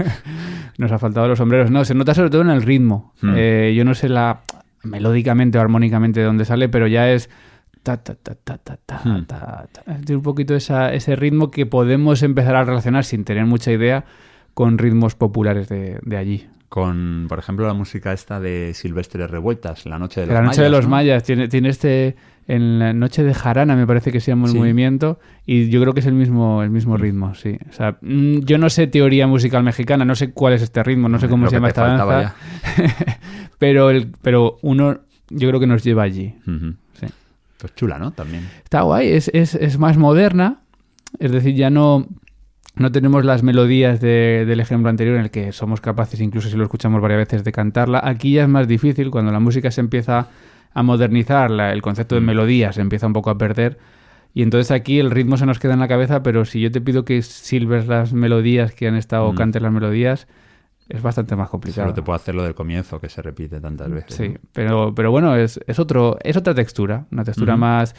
Nos 0.78 0.90
ha 0.90 0.98
faltado 0.98 1.28
los 1.28 1.38
sombreros. 1.38 1.70
No, 1.70 1.84
se 1.84 1.94
nota 1.94 2.14
sobre 2.14 2.30
todo 2.30 2.42
en 2.42 2.50
el 2.50 2.62
ritmo. 2.62 3.12
Hmm. 3.22 3.34
Eh, 3.36 3.72
yo 3.76 3.84
no 3.84 3.94
sé 3.94 4.08
la 4.08 4.40
melódicamente 4.82 5.56
o 5.58 5.60
armónicamente 5.60 6.20
de 6.20 6.26
dónde 6.26 6.44
sale, 6.44 6.68
pero 6.68 6.86
ya 6.86 7.08
es 7.10 7.30
ta 7.82 7.96
ta 8.02 8.14
ta 8.16 8.34
ta 8.34 8.58
ta 8.58 8.76
ta, 8.84 9.00
Hmm. 9.04 9.24
ta, 9.26 9.66
ta. 9.72 9.82
Tiene 10.04 10.16
un 10.16 10.22
poquito 10.22 10.54
esa- 10.56 10.92
ese 10.92 11.14
ritmo 11.16 11.50
que 11.50 11.64
podemos 11.66 12.22
empezar 12.22 12.56
a 12.56 12.64
relacionar 12.64 13.04
sin 13.04 13.24
tener 13.24 13.46
mucha 13.46 13.70
idea 13.72 14.04
con 14.52 14.78
ritmos 14.78 15.14
populares 15.14 15.68
de, 15.68 15.98
de 16.02 16.16
allí. 16.16 16.48
Con, 16.74 17.26
por 17.28 17.38
ejemplo, 17.38 17.68
la 17.68 17.72
música 17.72 18.12
esta 18.12 18.40
de 18.40 18.72
Silvestre 18.74 19.28
Revueltas, 19.28 19.86
La 19.86 19.96
Noche 19.96 20.22
de 20.22 20.26
los 20.26 20.34
la 20.34 20.40
noche 20.42 20.56
Mayas. 20.56 20.64
de 20.64 20.70
los 20.76 20.84
¿no? 20.86 20.90
mayas 20.90 21.22
tiene, 21.22 21.46
tiene 21.46 21.68
este 21.68 22.16
en 22.48 22.80
la 22.80 22.92
noche 22.92 23.22
de 23.22 23.32
jarana 23.32 23.76
me 23.76 23.86
parece 23.86 24.10
que 24.10 24.18
se 24.18 24.32
llama 24.32 24.46
el 24.46 24.52
Sí. 24.54 24.58
movimiento 24.58 25.20
y 25.46 25.68
yo 25.70 25.80
creo 25.80 25.94
que 25.94 26.00
es 26.00 26.06
el 26.06 26.14
mismo 26.14 26.64
el 26.64 26.70
mismo 26.70 26.96
ritmo 26.96 27.32
sí 27.36 27.56
o 27.70 27.72
sea 27.72 27.96
mm, 28.02 28.40
yo 28.40 28.58
no 28.58 28.68
sé 28.70 28.88
teoría 28.88 29.28
musical 29.28 29.62
mexicana 29.62 30.04
no 30.04 30.16
sé 30.16 30.32
cuál 30.32 30.54
es 30.54 30.62
este 30.62 30.82
ritmo 30.82 31.08
no 31.08 31.20
sé 31.20 31.28
cómo 31.28 31.44
Lo 31.44 31.50
se 31.50 31.56
llama 31.56 31.68
esta 31.68 31.86
danza 31.86 32.34
pero 33.58 33.90
el 33.90 34.08
pero 34.20 34.58
uno 34.62 34.98
yo 35.30 35.48
creo 35.48 35.60
que 35.60 35.68
nos 35.68 35.84
lleva 35.84 36.02
allí 36.02 36.34
sí. 36.98 37.06
Pues 37.58 37.74
chula, 37.76 37.98
¿no? 38.00 38.10
También. 38.10 38.46
está 38.64 38.82
guay 38.82 39.08
es, 39.12 39.30
es, 39.32 39.54
es 39.54 39.78
más 39.78 39.96
moderna 39.96 40.58
es 41.20 41.30
decir 41.30 41.54
ya 41.54 41.70
no 41.70 42.08
no 42.76 42.90
tenemos 42.92 43.24
las 43.24 43.42
melodías 43.42 44.00
de- 44.00 44.44
del 44.46 44.60
ejemplo 44.60 44.90
anterior 44.90 45.16
en 45.16 45.22
el 45.22 45.30
que 45.30 45.52
somos 45.52 45.80
capaces, 45.80 46.20
incluso 46.20 46.48
si 46.48 46.56
lo 46.56 46.64
escuchamos 46.64 47.00
varias 47.00 47.18
veces, 47.18 47.44
de 47.44 47.52
cantarla. 47.52 48.00
Aquí 48.02 48.32
ya 48.34 48.42
es 48.42 48.48
más 48.48 48.66
difícil 48.66 49.10
cuando 49.10 49.30
la 49.32 49.40
música 49.40 49.70
se 49.70 49.80
empieza 49.80 50.28
a 50.72 50.82
modernizar, 50.82 51.50
la- 51.50 51.72
el 51.72 51.82
concepto 51.82 52.14
de 52.16 52.20
melodía 52.20 52.72
se 52.72 52.80
empieza 52.80 53.06
un 53.06 53.12
poco 53.12 53.30
a 53.30 53.38
perder. 53.38 53.78
Y 54.36 54.42
entonces 54.42 54.72
aquí 54.72 54.98
el 54.98 55.12
ritmo 55.12 55.36
se 55.36 55.46
nos 55.46 55.60
queda 55.60 55.74
en 55.74 55.80
la 55.80 55.86
cabeza, 55.86 56.24
pero 56.24 56.44
si 56.44 56.60
yo 56.60 56.72
te 56.72 56.80
pido 56.80 57.04
que 57.04 57.22
silbes 57.22 57.86
las 57.86 58.12
melodías 58.12 58.72
que 58.74 58.88
han 58.88 58.96
estado, 58.96 59.32
Mm. 59.32 59.36
cantes 59.36 59.62
las 59.62 59.70
melodías, 59.70 60.26
es 60.88 61.00
bastante 61.00 61.36
más 61.36 61.48
complicado. 61.48 61.84
Solo 61.86 61.94
te 61.94 62.02
puedo 62.02 62.16
hacer 62.16 62.34
lo 62.34 62.42
del 62.42 62.56
comienzo 62.56 63.00
que 63.00 63.08
se 63.08 63.22
repite 63.22 63.60
tantas 63.60 63.88
veces. 63.90 64.14
Sí, 64.16 64.28
¿no? 64.30 64.34
pero, 64.52 64.92
pero 64.94 65.12
bueno, 65.12 65.36
es, 65.36 65.60
es, 65.68 65.78
otro, 65.78 66.18
es 66.24 66.36
otra 66.36 66.54
textura, 66.54 67.06
una 67.12 67.22
textura 67.22 67.56
más... 67.56 67.94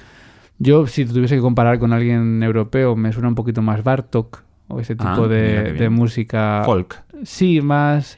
Yo, 0.57 0.85
si 0.87 1.05
tuviese 1.05 1.35
que 1.35 1.41
comparar 1.41 1.79
con 1.79 1.91
alguien 1.93 2.41
europeo, 2.43 2.95
me 2.95 3.11
suena 3.11 3.27
un 3.29 3.35
poquito 3.35 3.61
más 3.61 3.83
Bartok 3.83 4.43
o 4.67 4.79
ese 4.79 4.95
tipo 4.95 5.09
Ah, 5.09 5.15
mira 5.15 5.63
de, 5.63 5.73
de 5.73 5.89
música. 5.89 6.63
Folk. 6.65 7.03
Sí, 7.23 7.61
más... 7.61 8.17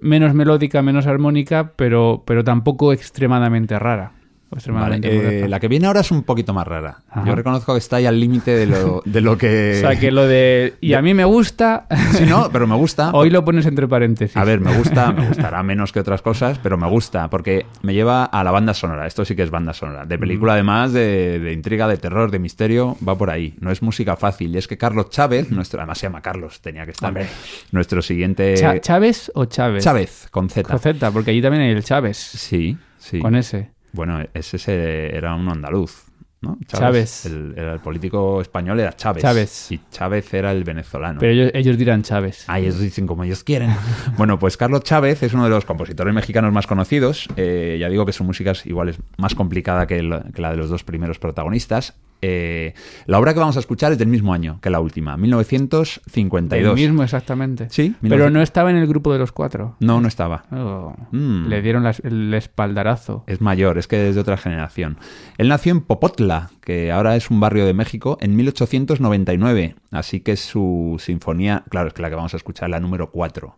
menos 0.00 0.34
melódica, 0.34 0.80
menos 0.82 1.06
armónica, 1.06 1.72
pero, 1.76 2.22
pero 2.26 2.44
tampoco 2.44 2.92
extremadamente 2.92 3.78
rara. 3.78 4.12
Vale, 4.50 5.00
eh, 5.02 5.46
la 5.46 5.60
que 5.60 5.68
viene 5.68 5.86
ahora 5.86 6.00
es 6.00 6.10
un 6.10 6.22
poquito 6.22 6.54
más 6.54 6.66
rara. 6.66 7.02
Ajá. 7.10 7.26
Yo 7.26 7.34
reconozco 7.34 7.74
que 7.74 7.78
está 7.78 7.96
ahí 7.96 8.06
al 8.06 8.18
límite 8.18 8.52
de 8.52 8.66
lo, 8.66 9.02
de 9.04 9.20
lo 9.20 9.36
que... 9.36 9.74
O 9.78 9.80
sea, 9.80 9.98
que 9.98 10.10
lo 10.10 10.26
de... 10.26 10.74
Y 10.80 10.94
a 10.94 11.02
mí 11.02 11.12
me 11.12 11.24
gusta... 11.24 11.86
Sí, 12.12 12.24
no, 12.24 12.48
pero 12.50 12.66
me 12.66 12.74
gusta. 12.76 13.10
Hoy 13.14 13.28
lo 13.28 13.44
pones 13.44 13.66
entre 13.66 13.86
paréntesis. 13.86 14.36
A 14.36 14.44
ver, 14.44 14.60
me 14.60 14.74
gusta, 14.76 15.12
me 15.12 15.26
gustará 15.28 15.62
menos 15.62 15.92
que 15.92 16.00
otras 16.00 16.22
cosas, 16.22 16.58
pero 16.62 16.78
me 16.78 16.88
gusta 16.88 17.28
porque 17.28 17.66
me 17.82 17.92
lleva 17.92 18.24
a 18.24 18.42
la 18.42 18.50
banda 18.50 18.72
sonora. 18.72 19.06
Esto 19.06 19.24
sí 19.24 19.36
que 19.36 19.42
es 19.42 19.50
banda 19.50 19.74
sonora. 19.74 20.06
De 20.06 20.18
película, 20.18 20.54
además, 20.54 20.92
de, 20.94 21.38
de 21.38 21.52
intriga, 21.52 21.86
de 21.86 21.98
terror, 21.98 22.30
de 22.30 22.38
misterio, 22.38 22.96
va 23.06 23.16
por 23.18 23.30
ahí. 23.30 23.54
No 23.60 23.70
es 23.70 23.82
música 23.82 24.16
fácil. 24.16 24.54
Y 24.54 24.58
es 24.58 24.66
que 24.66 24.78
Carlos 24.78 25.10
Chávez, 25.10 25.50
nuestro, 25.50 25.80
además 25.80 25.98
se 25.98 26.06
llama 26.06 26.22
Carlos, 26.22 26.60
tenía 26.62 26.84
que 26.86 26.92
estar. 26.92 27.08
Hombre. 27.08 27.26
Nuestro 27.72 28.00
siguiente. 28.00 28.54
¿Chávez 28.80 29.30
o 29.34 29.44
Chávez? 29.44 29.84
Chávez, 29.84 30.28
con 30.30 30.48
Z. 30.48 30.68
Con 30.68 30.78
Z, 30.78 31.10
porque 31.10 31.32
allí 31.32 31.42
también 31.42 31.64
hay 31.64 31.70
el 31.72 31.84
Chávez. 31.84 32.16
Sí, 32.16 32.78
sí. 32.98 33.20
Con 33.20 33.36
ese. 33.36 33.77
Bueno, 33.92 34.22
ese 34.34 34.58
se- 34.58 35.14
era 35.16 35.34
un 35.34 35.48
andaluz. 35.48 36.04
¿no? 36.40 36.56
Chávez. 36.68 37.26
El, 37.26 37.80
político 37.82 38.40
español 38.40 38.78
era 38.78 38.92
Chávez. 38.92 39.22
Chávez. 39.22 39.72
Y 39.72 39.80
Chávez 39.90 40.32
era 40.32 40.52
el 40.52 40.62
venezolano. 40.62 41.18
Pero 41.18 41.32
ellos, 41.32 41.50
ellos 41.52 41.76
dirán 41.76 42.02
Chávez. 42.04 42.44
Ah, 42.46 42.60
ellos 42.60 42.78
dicen 42.78 43.08
como 43.08 43.24
ellos 43.24 43.42
quieren. 43.42 43.74
bueno, 44.16 44.38
pues 44.38 44.56
Carlos 44.56 44.84
Chávez 44.84 45.20
es 45.24 45.34
uno 45.34 45.44
de 45.44 45.50
los 45.50 45.64
compositores 45.64 46.14
mexicanos 46.14 46.52
más 46.52 46.68
conocidos. 46.68 47.28
Eh, 47.36 47.78
ya 47.80 47.88
digo 47.88 48.06
que 48.06 48.12
su 48.12 48.22
música 48.22 48.52
es 48.52 48.64
igual 48.66 48.90
es 48.90 48.98
más 49.16 49.34
complicada 49.34 49.88
que, 49.88 49.98
el- 49.98 50.22
que 50.32 50.40
la 50.40 50.52
de 50.52 50.58
los 50.58 50.70
dos 50.70 50.84
primeros 50.84 51.18
protagonistas. 51.18 51.94
Eh, 52.20 52.74
la 53.06 53.18
obra 53.18 53.32
que 53.32 53.40
vamos 53.40 53.56
a 53.56 53.60
escuchar 53.60 53.92
es 53.92 53.98
del 53.98 54.08
mismo 54.08 54.32
año 54.34 54.58
que 54.60 54.70
la 54.70 54.80
última, 54.80 55.16
1952. 55.16 56.70
El 56.70 56.74
mismo 56.74 57.02
exactamente. 57.02 57.68
Sí, 57.70 57.94
Pero 58.00 58.16
1900. 58.26 58.32
no 58.32 58.42
estaba 58.42 58.70
en 58.70 58.76
el 58.76 58.86
grupo 58.86 59.12
de 59.12 59.18
los 59.18 59.32
cuatro. 59.32 59.76
No, 59.80 60.00
no 60.00 60.08
estaba. 60.08 60.44
Oh, 60.50 60.94
Mm. 61.12 61.46
Le 61.48 61.62
dieron 61.62 61.84
el 62.02 62.34
espaldarazo. 62.34 63.24
Es 63.26 63.40
mayor, 63.40 63.78
es 63.78 63.86
que 63.86 64.08
es 64.08 64.14
de 64.14 64.20
otra 64.20 64.36
generación. 64.36 64.98
Él 65.38 65.48
nació 65.48 65.72
en 65.72 65.80
Popotla, 65.80 66.50
que 66.60 66.90
ahora 66.92 67.16
es 67.16 67.30
un 67.30 67.40
barrio 67.40 67.64
de 67.66 67.74
México, 67.74 68.18
en 68.20 68.34
1899. 68.36 69.76
Así 69.90 70.20
que 70.20 70.36
su 70.36 70.96
sinfonía, 70.98 71.64
claro, 71.70 71.88
es 71.88 71.94
que 71.94 72.02
la 72.02 72.08
que 72.10 72.16
vamos 72.16 72.34
a 72.34 72.36
escuchar 72.36 72.68
es 72.68 72.72
la 72.72 72.80
número 72.80 73.10
4. 73.10 73.48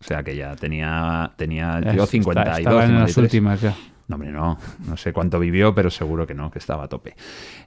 O 0.00 0.04
sea 0.04 0.22
que 0.22 0.36
ya 0.36 0.54
tenía, 0.56 1.32
tenía 1.36 1.80
Es- 1.80 2.08
52, 2.10 2.58
Estaba 2.58 2.84
en 2.84 2.94
las 3.00 3.10
53. 3.12 3.18
últimas 3.18 3.60
ya. 3.60 3.74
No, 4.08 4.14
hombre, 4.16 4.30
no. 4.32 4.58
No 4.86 4.96
sé 4.96 5.12
cuánto 5.12 5.38
vivió, 5.38 5.74
pero 5.74 5.90
seguro 5.90 6.26
que 6.26 6.34
no, 6.34 6.50
que 6.50 6.58
estaba 6.58 6.84
a 6.84 6.88
tope. 6.88 7.14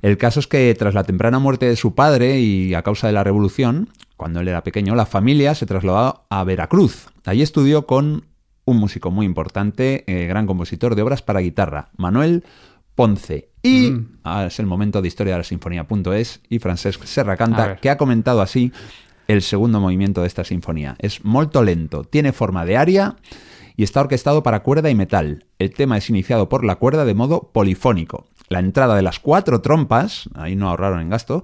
El 0.02 0.18
caso 0.18 0.40
es 0.40 0.48
que 0.48 0.76
tras 0.78 0.94
la 0.94 1.04
temprana 1.04 1.40
muerte 1.40 1.68
de 1.68 1.76
su 1.76 1.94
padre 1.96 2.40
y 2.40 2.74
a 2.74 2.82
causa 2.82 3.08
de 3.08 3.14
la 3.14 3.24
revolución, 3.24 3.90
cuando 4.18 4.40
él 4.40 4.48
era 4.48 4.64
pequeño, 4.64 4.96
la 4.96 5.06
familia 5.06 5.54
se 5.56 5.66
trasladó 5.68 6.26
a 6.30 6.44
Veracruz. 6.44 7.08
Allí 7.26 7.44
estudió 7.44 7.86
con 7.86 8.26
un 8.66 8.78
músico 8.78 9.12
muy 9.12 9.26
importante, 9.26 10.04
eh, 10.08 10.26
gran 10.28 10.48
compositor 10.48 10.96
de 10.96 11.02
obras 11.04 11.22
para 11.22 11.40
guitarra, 11.42 11.90
Manuel 11.98 12.44
Ponce. 12.96 13.50
Y 13.64 13.92
Mm. 13.92 14.18
ah, 14.24 14.46
es 14.48 14.60
el 14.60 14.66
momento 14.66 15.02
de 15.02 15.08
historia 15.08 15.34
de 15.34 15.40
la 15.40 15.44
sinfonía.es 15.44 16.42
y 16.50 16.58
Francesc 16.60 17.04
Serracanta, 17.04 17.76
que 17.78 17.90
ha 17.92 17.98
comentado 17.98 18.42
así 18.42 18.72
el 19.28 19.44
segundo 19.44 19.80
movimiento 19.80 20.22
de 20.22 20.28
esta 20.28 20.44
sinfonía. 20.44 20.96
Es 21.00 21.24
molto 21.24 21.64
lento, 21.64 22.04
tiene 22.04 22.34
forma 22.34 22.66
de 22.66 22.78
aria 22.78 23.16
y 23.76 23.84
está 23.84 24.02
orquestado 24.02 24.44
para 24.44 24.62
cuerda 24.64 24.90
y 24.90 24.96
metal. 24.96 25.46
El 25.60 25.74
tema 25.74 25.98
es 25.98 26.10
iniciado 26.10 26.50
por 26.50 26.64
la 26.64 26.76
cuerda 26.76 27.06
de 27.06 27.14
modo 27.14 27.50
polifónico. 27.54 28.28
La 28.50 28.60
entrada 28.60 28.96
de 28.96 29.02
las 29.02 29.20
cuatro 29.20 29.62
trompas, 29.62 30.30
ahí 30.36 30.56
no 30.56 30.70
ahorraron 30.70 31.00
en 31.02 31.10
gasto, 31.10 31.44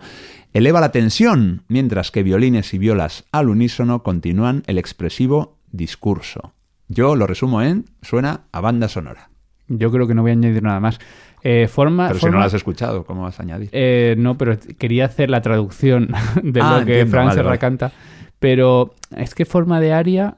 eleva 0.53 0.81
la 0.81 0.91
tensión, 0.91 1.63
mientras 1.67 2.11
que 2.11 2.23
violines 2.23 2.73
y 2.73 2.77
violas 2.77 3.25
al 3.31 3.49
unísono 3.49 4.03
continúan 4.03 4.63
el 4.67 4.77
expresivo 4.77 5.57
discurso. 5.71 6.53
Yo 6.89 7.15
lo 7.15 7.27
resumo 7.27 7.61
en 7.61 7.85
suena 8.01 8.41
a 8.51 8.61
banda 8.61 8.87
sonora. 8.89 9.29
Yo 9.67 9.91
creo 9.91 10.07
que 10.07 10.13
no 10.15 10.21
voy 10.21 10.31
a 10.31 10.33
añadir 10.33 10.63
nada 10.63 10.79
más. 10.79 10.99
Eh, 11.43 11.67
forma, 11.69 12.07
Pero 12.07 12.19
si 12.19 12.25
no 12.25 12.39
lo 12.39 12.43
has 12.43 12.53
escuchado, 12.53 13.05
¿cómo 13.05 13.21
vas 13.23 13.39
a 13.39 13.43
añadir? 13.43 13.69
Eh, 13.71 14.15
no, 14.17 14.37
pero 14.37 14.57
quería 14.77 15.05
hacer 15.05 15.29
la 15.29 15.41
traducción 15.41 16.09
de 16.43 16.61
Ah, 16.61 16.79
lo 16.79 16.85
que 16.85 16.99
entiendo, 17.01 17.17
vale, 17.17 17.31
Serra 17.33 17.47
vale. 17.49 17.59
canta. 17.59 17.91
Pero 18.39 18.95
es 19.15 19.33
que 19.35 19.45
forma 19.45 19.79
de 19.79 19.93
aria, 19.93 20.37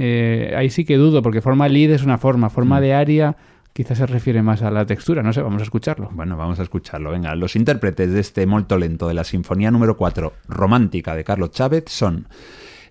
eh, 0.00 0.54
ahí 0.56 0.70
sí 0.70 0.84
que 0.84 0.96
dudo, 0.96 1.20
porque 1.22 1.42
forma 1.42 1.68
lead 1.68 1.90
es 1.90 2.02
una 2.02 2.16
forma. 2.18 2.48
Forma 2.50 2.78
Mm. 2.78 2.82
de 2.82 2.94
aria 2.94 3.36
quizás 3.72 3.98
se 3.98 4.06
refiere 4.06 4.42
más 4.42 4.62
a 4.62 4.70
la 4.70 4.86
textura. 4.86 5.22
No 5.22 5.32
sé, 5.32 5.42
vamos 5.42 5.60
a 5.60 5.64
escucharlo. 5.64 6.10
Bueno, 6.12 6.36
vamos 6.36 6.58
a 6.58 6.62
escucharlo. 6.62 7.10
Venga, 7.10 7.34
los 7.34 7.54
intérpretes 7.54 8.10
de 8.12 8.20
este 8.20 8.46
molto 8.46 8.78
lento 8.78 9.06
de 9.06 9.14
la 9.14 9.24
Sinfonía 9.24 9.70
número 9.70 9.96
4, 9.96 10.32
Romántica 10.48 11.14
de 11.14 11.22
Carlos 11.24 11.50
Chávez, 11.50 11.84
son 11.88 12.26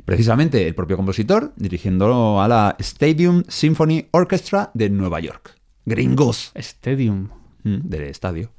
precisamente 0.05 0.67
el 0.67 0.75
propio 0.75 0.97
compositor, 0.97 1.51
dirigiendo 1.55 2.41
a 2.41 2.47
la 2.47 2.75
Stadium 2.79 3.43
Symphony 3.47 4.05
Orchestra 4.11 4.71
de 4.73 4.89
Nueva 4.89 5.19
York. 5.19 5.55
Gringos. 5.85 6.51
Stadium. 6.55 7.29
Mm, 7.63 7.89
del 7.89 8.03
estadio. 8.03 8.51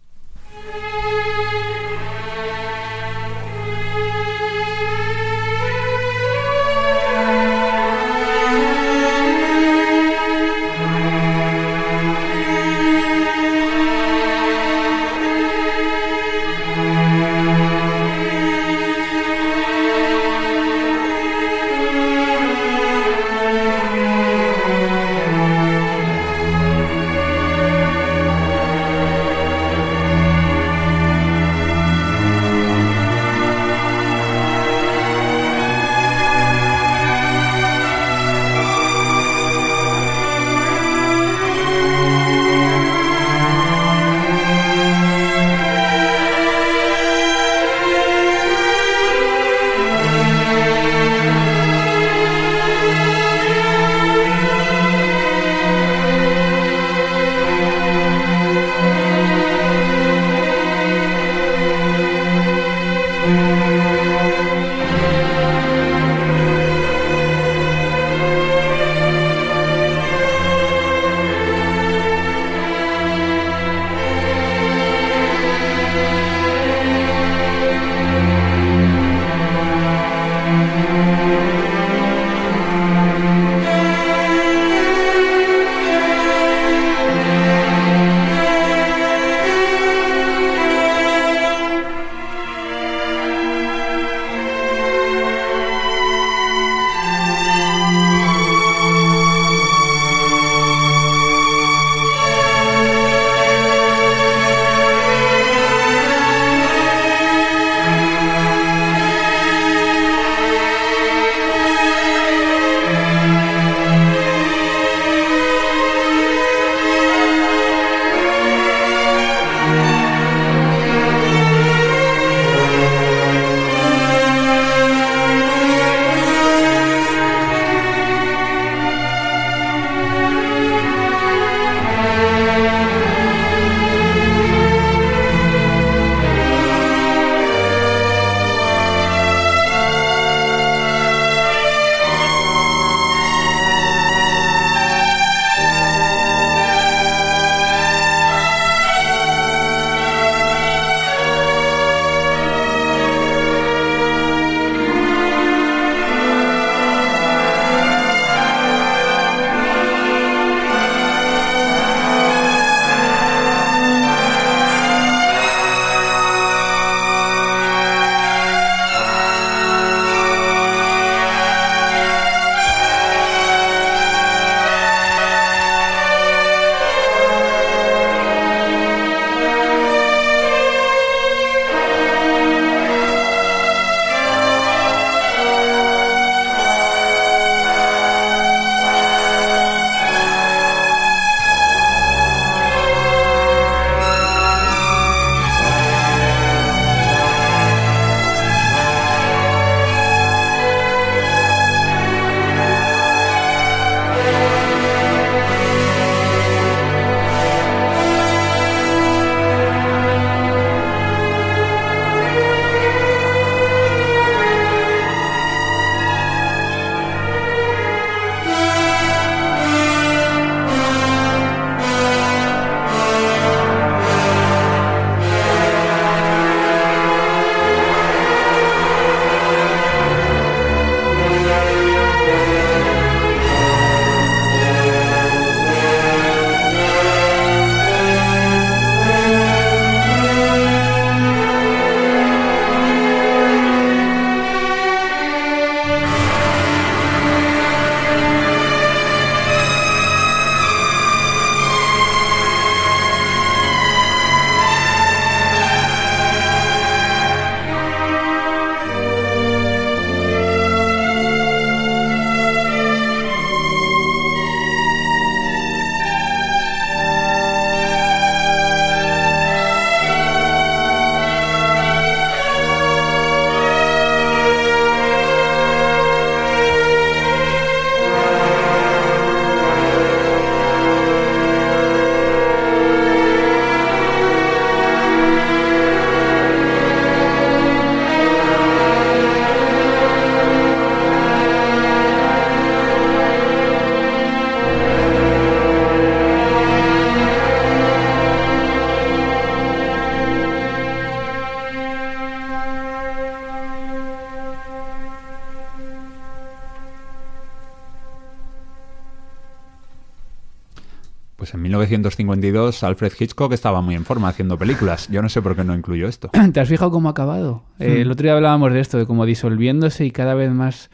1952 311.90 312.82
Alfred 312.84 313.12
Hitchcock 313.18 313.52
estaba 313.52 313.80
muy 313.80 313.94
en 313.94 314.04
forma 314.04 314.28
haciendo 314.28 314.56
películas. 314.58 315.08
Yo 315.08 315.22
no 315.22 315.28
sé 315.28 315.42
por 315.42 315.56
qué 315.56 315.64
no 315.64 315.74
incluyo 315.74 316.06
esto. 316.08 316.30
¿Te 316.52 316.60
has 316.60 316.68
fijado 316.68 316.90
cómo 316.90 317.08
ha 317.08 317.12
acabado? 317.12 317.62
Eh, 317.78 318.02
el 318.02 318.10
otro 318.10 318.24
día 318.24 318.34
hablábamos 318.34 318.72
de 318.72 318.80
esto, 318.80 318.98
de 318.98 319.06
cómo 319.06 319.26
disolviéndose 319.26 320.04
y 320.06 320.10
cada 320.10 320.34
vez 320.34 320.50
más, 320.52 320.90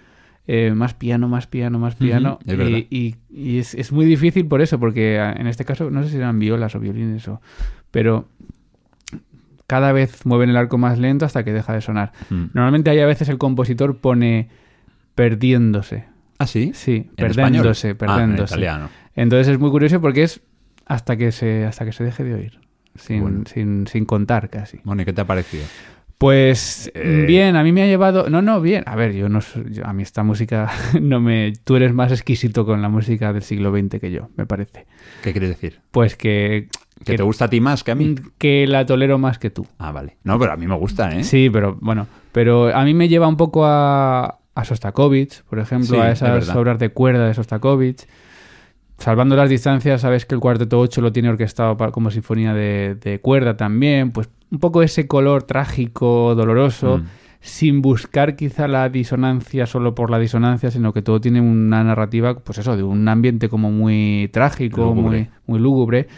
eh, 0.47 0.73
más 0.75 0.95
piano, 0.95 1.29
más 1.29 1.47
piano, 1.47 1.79
más 1.79 1.95
piano. 1.97 2.39
y 2.47 2.87
y- 2.91 3.17
y 3.31 3.59
es, 3.59 3.75
es 3.75 3.93
muy 3.93 4.07
difícil 4.07 4.47
por 4.47 4.63
eso, 4.63 4.79
porque 4.81 5.19
ah, 5.21 5.35
en 5.37 5.47
este 5.47 5.65
caso 5.65 5.91
no 5.91 6.03
sé 6.03 6.11
si 6.11 6.17
eran 6.17 6.39
violas 6.39 6.75
o 6.75 6.81
violines, 6.81 7.27
o, 7.29 7.41
pero 7.91 8.27
cada 9.67 9.93
vez 9.93 10.25
mueven 10.25 10.51
el 10.51 10.57
arco 10.57 10.79
más 10.79 10.99
lento 10.99 11.25
hasta 11.27 11.45
que 11.45 11.53
deja 11.53 11.73
de 11.73 11.81
sonar. 11.81 12.13
Mm. 12.31 12.45
Normalmente 12.55 12.91
hay 12.91 13.01
a 13.01 13.07
veces 13.07 13.29
el 13.29 13.37
compositor 13.39 13.97
pone 13.99 14.49
perdiéndose. 15.15 16.05
¿Ah, 16.39 16.47
sí? 16.47 16.73
Sí, 16.75 17.09
¿En 17.17 17.27
perdiéndose? 17.29 17.89
Ah, 17.89 17.91
en 17.93 17.97
perdiéndose. 17.97 18.55
italiano. 18.55 18.89
Entonces 19.15 19.49
es 19.49 19.59
muy 19.59 19.71
curioso 19.71 20.01
porque 20.01 20.23
es 20.23 20.41
hasta 20.87 21.17
que 21.17 21.33
se, 21.33 21.65
hasta 21.67 21.85
que 21.85 21.93
se 21.93 22.05
deje 22.05 22.25
de 22.25 22.35
oír. 22.35 22.61
Sin, 22.95 23.21
Bueno. 23.21 23.43
sin, 23.47 23.87
sin 23.87 24.07
contar 24.07 24.49
casi. 24.49 24.81
Bueno, 24.85 25.03
¿y 25.03 25.05
qué 25.05 25.13
te 25.13 25.21
ha 25.21 25.27
parecido? 25.27 25.65
Pues 26.19 26.91
Eh. 26.95 27.25
bien, 27.27 27.57
a 27.57 27.63
mí 27.63 27.73
me 27.73 27.83
ha 27.83 27.87
llevado. 27.87 28.31
No, 28.31 28.41
no, 28.41 28.63
bien. 28.63 28.85
A 28.87 28.97
ver, 28.97 29.13
yo 29.13 29.29
no 29.29 29.41
yo- 29.69 29.87
a 29.87 29.93
mí 29.93 30.03
esta 30.03 30.23
música 30.23 30.71
no 31.01 31.21
me. 31.21 31.53
Tú 31.65 31.77
eres 31.77 31.93
más 31.93 32.11
exquisito 32.11 32.65
con 32.65 32.81
la 32.81 32.89
música 32.89 33.35
del 33.35 33.43
siglo 33.43 33.71
XX 33.71 34.01
que 34.01 34.11
yo, 34.11 34.31
me 34.37 34.47
parece. 34.47 34.87
¿Qué 35.23 35.33
quieres 35.33 35.51
decir? 35.51 35.81
Pues 35.91 36.17
que. 36.17 36.69
¿Que 37.05 37.19
te 37.19 37.23
gusta 37.23 37.45
a 37.45 37.51
ti 37.51 37.61
más 37.61 37.85
que 37.85 37.91
a 37.91 37.95
mí? 37.95 38.15
que 38.39 38.67
la 38.67 38.87
tolero 38.87 39.19
más 39.19 39.39
que 39.39 39.51
tú. 39.51 39.67
Ah, 39.77 39.93
vale. 39.93 40.17
No, 40.25 40.39
pero 40.39 40.53
a 40.53 40.57
mí 40.57 40.67
me 40.67 40.77
gusta, 40.77 41.15
¿eh? 41.15 41.23
Sí, 41.25 41.51
pero 41.53 41.77
bueno. 41.83 42.07
Pero 42.33 42.75
a 42.75 42.83
mí 42.85 42.95
me 42.95 43.09
lleva 43.09 43.29
un 43.29 43.37
poco 43.37 43.67
a, 43.67 44.39
a 44.55 44.65
Sostakovich, 44.65 45.43
por 45.43 45.59
ejemplo, 45.59 45.89
Sí, 45.89 46.01
a 46.01 46.11
es 46.13 46.23
esas 46.23 46.57
obras 46.57 46.79
de 46.79 46.89
cuerda 46.89 47.27
de 47.27 47.35
Sostakovich. 47.35 48.07
Salvando 48.99 49.37
las 49.37 49.51
distancias, 49.51 50.01
sabes 50.01 50.25
que 50.27 50.35
el 50.35 50.41
cuarteto 50.41 50.81
8 50.81 51.01
lo 51.03 51.13
tiene 51.13 51.29
orquestado 51.29 51.77
pa- 51.77 51.91
como 51.93 52.11
sinfonía 52.11 52.55
de, 52.55 52.97
de 53.01 53.21
cuerda 53.21 53.57
también. 53.57 54.11
Pues 54.11 54.29
un 54.51 54.59
poco 54.59 54.83
ese 54.83 55.07
color 55.07 55.43
trágico, 55.43 56.35
doloroso, 56.35 56.99
Mm. 56.99 57.05
sin 57.41 57.83
buscar 57.83 58.37
quizá 58.37 58.67
la 58.69 58.89
disonancia 58.89 59.67
solo 59.67 59.95
por 59.95 60.11
la 60.11 60.19
disonancia, 60.19 60.71
sino 60.71 60.93
que 60.95 61.03
todo 61.03 61.21
tiene 61.21 61.41
una 61.41 61.85
narrativa, 61.85 62.39
pues 62.39 62.59
eso, 62.59 62.77
de 62.77 62.83
un 62.83 63.07
ambiente 63.09 63.49
como 63.49 63.71
muy 63.71 64.31
trágico, 64.33 64.83
Lúgubre. 64.87 65.19
muy, 65.19 65.29
muy 65.47 65.59
lúgubre. 65.61 66.09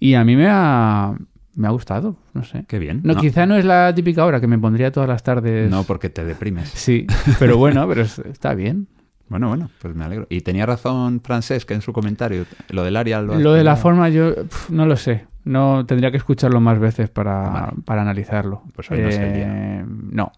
Y 0.00 0.14
a 0.14 0.24
mí 0.24 0.34
me 0.34 0.48
ha, 0.48 1.14
me 1.54 1.68
ha 1.68 1.70
gustado, 1.70 2.16
no 2.32 2.42
sé. 2.44 2.64
Qué 2.66 2.78
bien. 2.78 3.02
No, 3.04 3.14
quizá 3.16 3.44
no 3.46 3.56
es 3.56 3.64
la 3.66 3.94
típica 3.94 4.24
hora 4.24 4.40
que 4.40 4.46
me 4.48 4.58
pondría 4.58 4.90
todas 4.90 5.08
las 5.08 5.22
tardes. 5.22 5.70
No, 5.70 5.84
porque 5.84 6.08
te 6.08 6.24
deprimes. 6.24 6.70
Sí, 6.70 7.06
pero 7.38 7.58
bueno, 7.58 7.86
pero 7.86 8.02
es- 8.02 8.18
está 8.20 8.54
bien. 8.54 8.88
Bueno, 9.32 9.48
bueno, 9.48 9.70
pues 9.80 9.94
me 9.94 10.04
alegro. 10.04 10.26
Y 10.30 10.42
tenía 10.42 10.66
razón 10.66 11.20
Francesc 11.24 11.70
en 11.72 11.80
su 11.80 11.92
comentario. 11.92 12.44
Lo 12.68 12.84
del 12.84 12.96
área 12.96 13.20
lo 13.22 13.38
Lo 13.38 13.52
de 13.54 13.64
la 13.64 13.76
forma 13.76 14.08
yo 14.10 14.34
pf, 14.34 14.70
no 14.72 14.86
lo 14.86 14.96
sé. 14.96 15.26
No 15.44 15.84
tendría 15.86 16.10
que 16.10 16.18
escucharlo 16.18 16.60
más 16.60 16.78
veces 16.78 17.08
para, 17.10 17.40
Vale. 17.48 17.72
para 17.84 18.02
analizarlo. 18.02 18.62
Pues 18.76 18.90
hoy 18.90 19.00
no 19.00 19.08
es 19.08 19.16
el 19.18 19.32
día. 19.34 19.46
Eh, 19.48 19.84
No, 19.88 20.30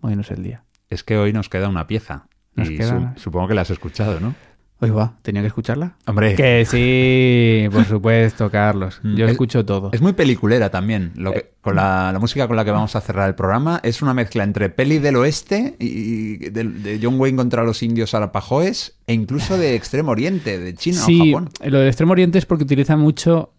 hoy 0.00 0.14
no 0.16 0.22
es 0.22 0.30
el 0.30 0.42
día. 0.42 0.64
Es 0.88 1.04
que 1.04 1.16
hoy 1.18 1.32
nos 1.32 1.48
queda 1.48 1.68
una 1.68 1.86
pieza. 1.86 2.26
Nos 2.56 2.70
y 2.70 2.76
queda- 2.78 3.12
su- 3.14 3.20
supongo 3.20 3.48
que 3.48 3.54
la 3.54 3.60
has 3.60 3.70
escuchado, 3.70 4.18
¿no? 4.18 4.34
Hoy 4.80 4.90
va, 4.90 5.14
tenía 5.22 5.40
que 5.40 5.48
escucharla. 5.48 5.96
Hombre, 6.06 6.36
Que 6.36 6.64
sí, 6.64 7.68
por 7.72 7.84
supuesto, 7.84 8.48
Carlos. 8.48 9.00
Mm, 9.02 9.16
Yo 9.16 9.24
es- 9.24 9.32
escucho 9.32 9.64
todo. 9.66 9.90
es 9.92 10.00
muy 10.00 10.12
peliculera 10.12 10.70
también. 10.70 11.10
Lo 11.16 11.30
Eh, 11.32 11.34
que, 11.34 11.50
con 11.60 11.74
la, 11.74 12.10
la 12.12 12.18
música 12.20 12.46
con 12.46 12.54
la 12.56 12.64
que 12.64 12.70
vamos 12.70 12.94
a 12.94 13.00
cerrar 13.00 13.28
el 13.28 13.34
programa 13.34 13.80
es 13.82 14.02
una 14.02 14.14
mezcla 14.14 14.44
entre 14.44 14.68
peli 14.70 14.98
del 15.00 15.16
oeste 15.16 15.74
y 15.80 16.36
de, 16.50 16.62
de 16.64 17.00
John 17.02 17.18
Wayne 17.18 17.36
contra 17.36 17.64
los 17.64 17.82
indios 17.82 18.14
arapajoes 18.14 18.96
e 19.08 19.14
incluso 19.14 19.58
de 19.58 19.74
Extremo 19.74 20.12
Oriente, 20.12 20.58
de 20.60 20.74
China 20.74 20.98
sí, 20.98 21.20
o 21.32 21.38
Japón. 21.38 21.50
lo 21.64 21.78
del 21.80 21.88
extremo 21.88 22.12
oriente 22.12 22.38
es 22.38 22.46
porque 22.46 22.62
utiliza 22.62 22.96
mucho, 22.96 23.50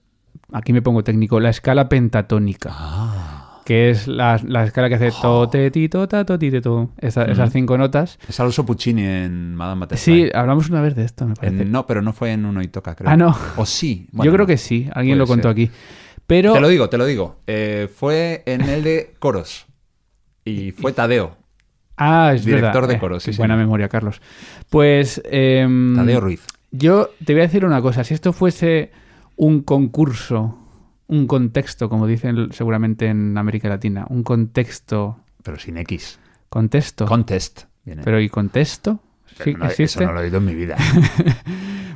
aquí 0.54 0.72
me 0.72 0.82
pongo 0.82 1.04
técnico, 1.04 1.42
la 1.42 1.50
escala 1.50 1.90
pentatónica. 1.90 2.70
Ah. 2.72 3.39
Que 3.70 3.92
es 3.92 4.08
la, 4.08 4.42
la 4.44 4.64
escala 4.64 4.90
que 4.90 4.96
hace 4.96 5.12
to, 5.22 5.48
te, 5.48 5.70
ti, 5.70 5.90
to, 5.90 6.08
ta, 6.08 6.26
to, 6.26 6.40
ti, 6.40 6.50
te, 6.50 6.60
to. 6.60 6.90
Esa- 6.98 7.26
Esas 7.26 7.52
cinco 7.52 7.78
notas. 7.78 8.18
Es 8.28 8.40
Alonso 8.40 8.66
Puccini 8.66 9.04
en 9.04 9.54
Madame 9.54 9.82
Butterfly. 9.82 10.24
Sí, 10.26 10.30
hablamos 10.34 10.70
una 10.72 10.82
vez 10.82 10.96
de 10.96 11.06
esto, 11.06 11.28
me 11.28 11.36
parece. 11.36 11.62
En- 11.62 11.72
no, 11.72 11.86
pero 11.86 12.02
no 12.02 12.12
fue 12.12 12.32
en 12.32 12.46
Uno 12.46 12.64
y 12.64 12.68
Toca, 12.68 12.96
creo. 12.96 13.08
Ah, 13.10 13.16
no. 13.16 13.38
O 13.58 13.68
sí. 13.68 14.08
Yo 14.12 14.34
creo 14.34 14.48
que 14.48 14.58
sí, 14.58 14.90
alguien 14.94 15.20
lo 15.20 15.28
contó 15.28 15.44
ser. 15.44 15.52
aquí. 15.52 15.72
Pero 16.26 16.54
Te 16.54 16.62
lo 16.62 16.68
digo, 16.68 16.90
te 16.90 16.98
lo 16.98 17.06
digo. 17.06 17.42
Eh, 17.46 17.88
fue 17.96 18.42
en 18.48 18.62
el 18.62 18.84
de 18.84 19.14
coros. 19.20 19.68
Y 20.46 20.72
fue 20.72 20.92
Tadeo. 20.92 21.38
Ah, 21.96 22.32
es 22.34 22.46
Director 22.46 22.74
verdad. 22.74 22.88
de 22.88 22.96
Eh, 22.96 23.00
coro, 23.00 23.20
sí, 23.20 23.32
Buena 23.38 23.56
memoria, 23.56 23.88
Carlos. 23.90 24.20
Pues. 24.70 25.22
em, 25.26 25.96
Tadeo 25.96 26.22
Ruiz. 26.22 26.42
Yo 26.72 27.10
te 27.26 27.34
voy 27.34 27.42
a 27.42 27.46
decir 27.46 27.66
una 27.66 27.82
cosa. 27.82 28.04
Si 28.04 28.14
esto 28.14 28.32
fuese 28.34 28.92
un 29.36 29.62
concurso, 29.62 30.59
un 31.10 31.28
contexto, 31.28 31.90
como 31.90 32.08
dicen 32.08 32.54
seguramente 32.54 33.08
en 33.08 33.38
América 33.38 33.68
Latina, 33.68 34.06
un 34.10 34.24
contexto. 34.24 35.20
Pero 35.44 35.60
sin 35.60 35.78
X. 35.78 36.20
Contexto. 36.50 37.06
Contest. 37.06 37.64
Viene. 37.84 38.04
Pero 38.04 38.22
¿y 38.22 38.30
contexto? 38.30 39.02
¿Sí, 39.44 39.54
no, 39.54 39.66
¿Existe? 39.66 40.04
Eso 40.04 40.06
no 40.06 40.14
lo 40.14 40.22
he 40.22 40.24
oído 40.24 40.38
en 40.38 40.46
mi 40.46 40.56
vida. 40.56 40.78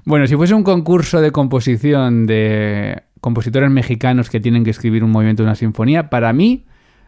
Bueno, 0.06 0.28
si 0.28 0.36
fuese 0.36 0.54
un 0.54 0.64
concurso 0.64 1.22
de 1.22 1.32
composición 1.32 2.26
de 2.26 3.04
compositores 3.22 3.72
mexicanos 3.72 4.30
que 4.30 4.42
tienen 4.42 4.66
que 4.66 4.72
escribir 4.72 5.02
un 5.02 5.12
movimiento 5.12 5.44
de 5.44 5.48
una 5.48 5.56
sinfonía, 5.56 6.10
para 6.10 6.34
mí 6.34 6.66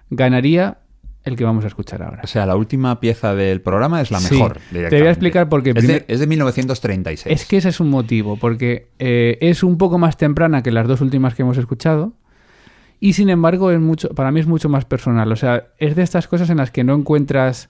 ganaría 0.09 0.79
el 1.25 1.35
que 1.35 1.43
vamos 1.43 1.63
a 1.63 1.67
escuchar 1.67 2.03
ahora. 2.03 2.21
O 2.23 2.27
sea, 2.27 2.45
la 2.45 2.55
última 2.55 2.99
pieza 2.99 3.35
del 3.35 3.59
programa 3.61 3.99
es 4.01 4.11
la 4.11 4.19
Sí. 4.19 4.35
mejor. 4.35 4.59
Te 4.71 4.87
voy 4.99 5.07
a 5.07 5.11
explicar 5.11 5.49
por 5.49 5.63
qué. 5.63 5.71
Es 5.71 5.75
de, 5.75 5.81
Primer- 5.81 6.05
es 6.07 6.19
de 6.19 6.27
1936. 6.27 7.35
Es 7.41 7.45
que 7.47 7.57
ese 7.57 7.69
es 7.69 7.79
un 7.79 7.89
motivo, 7.89 8.37
porque 8.37 8.87
eh, 8.99 9.37
es 9.41 9.63
un 9.63 9.77
poco 9.77 9.97
más 9.97 10.17
temprana 10.17 10.63
que 10.63 10.71
las 10.71 10.87
dos 10.87 11.01
últimas 11.01 11.35
que 11.35 11.41
hemos 11.41 11.57
escuchado. 11.57 12.13
Y 12.99 13.13
sin 13.13 13.29
embargo, 13.29 13.71
es 13.71 13.79
mucho, 13.79 14.09
para 14.09 14.31
mí 14.31 14.39
es 14.39 14.47
mucho 14.47 14.69
más 14.69 14.85
personal. 14.85 15.31
O 15.31 15.35
sea, 15.35 15.67
es 15.79 15.95
de 15.95 16.03
estas 16.03 16.27
cosas 16.27 16.49
en 16.49 16.57
las 16.57 16.71
que 16.71 16.83
no 16.83 16.93
encuentras 16.95 17.69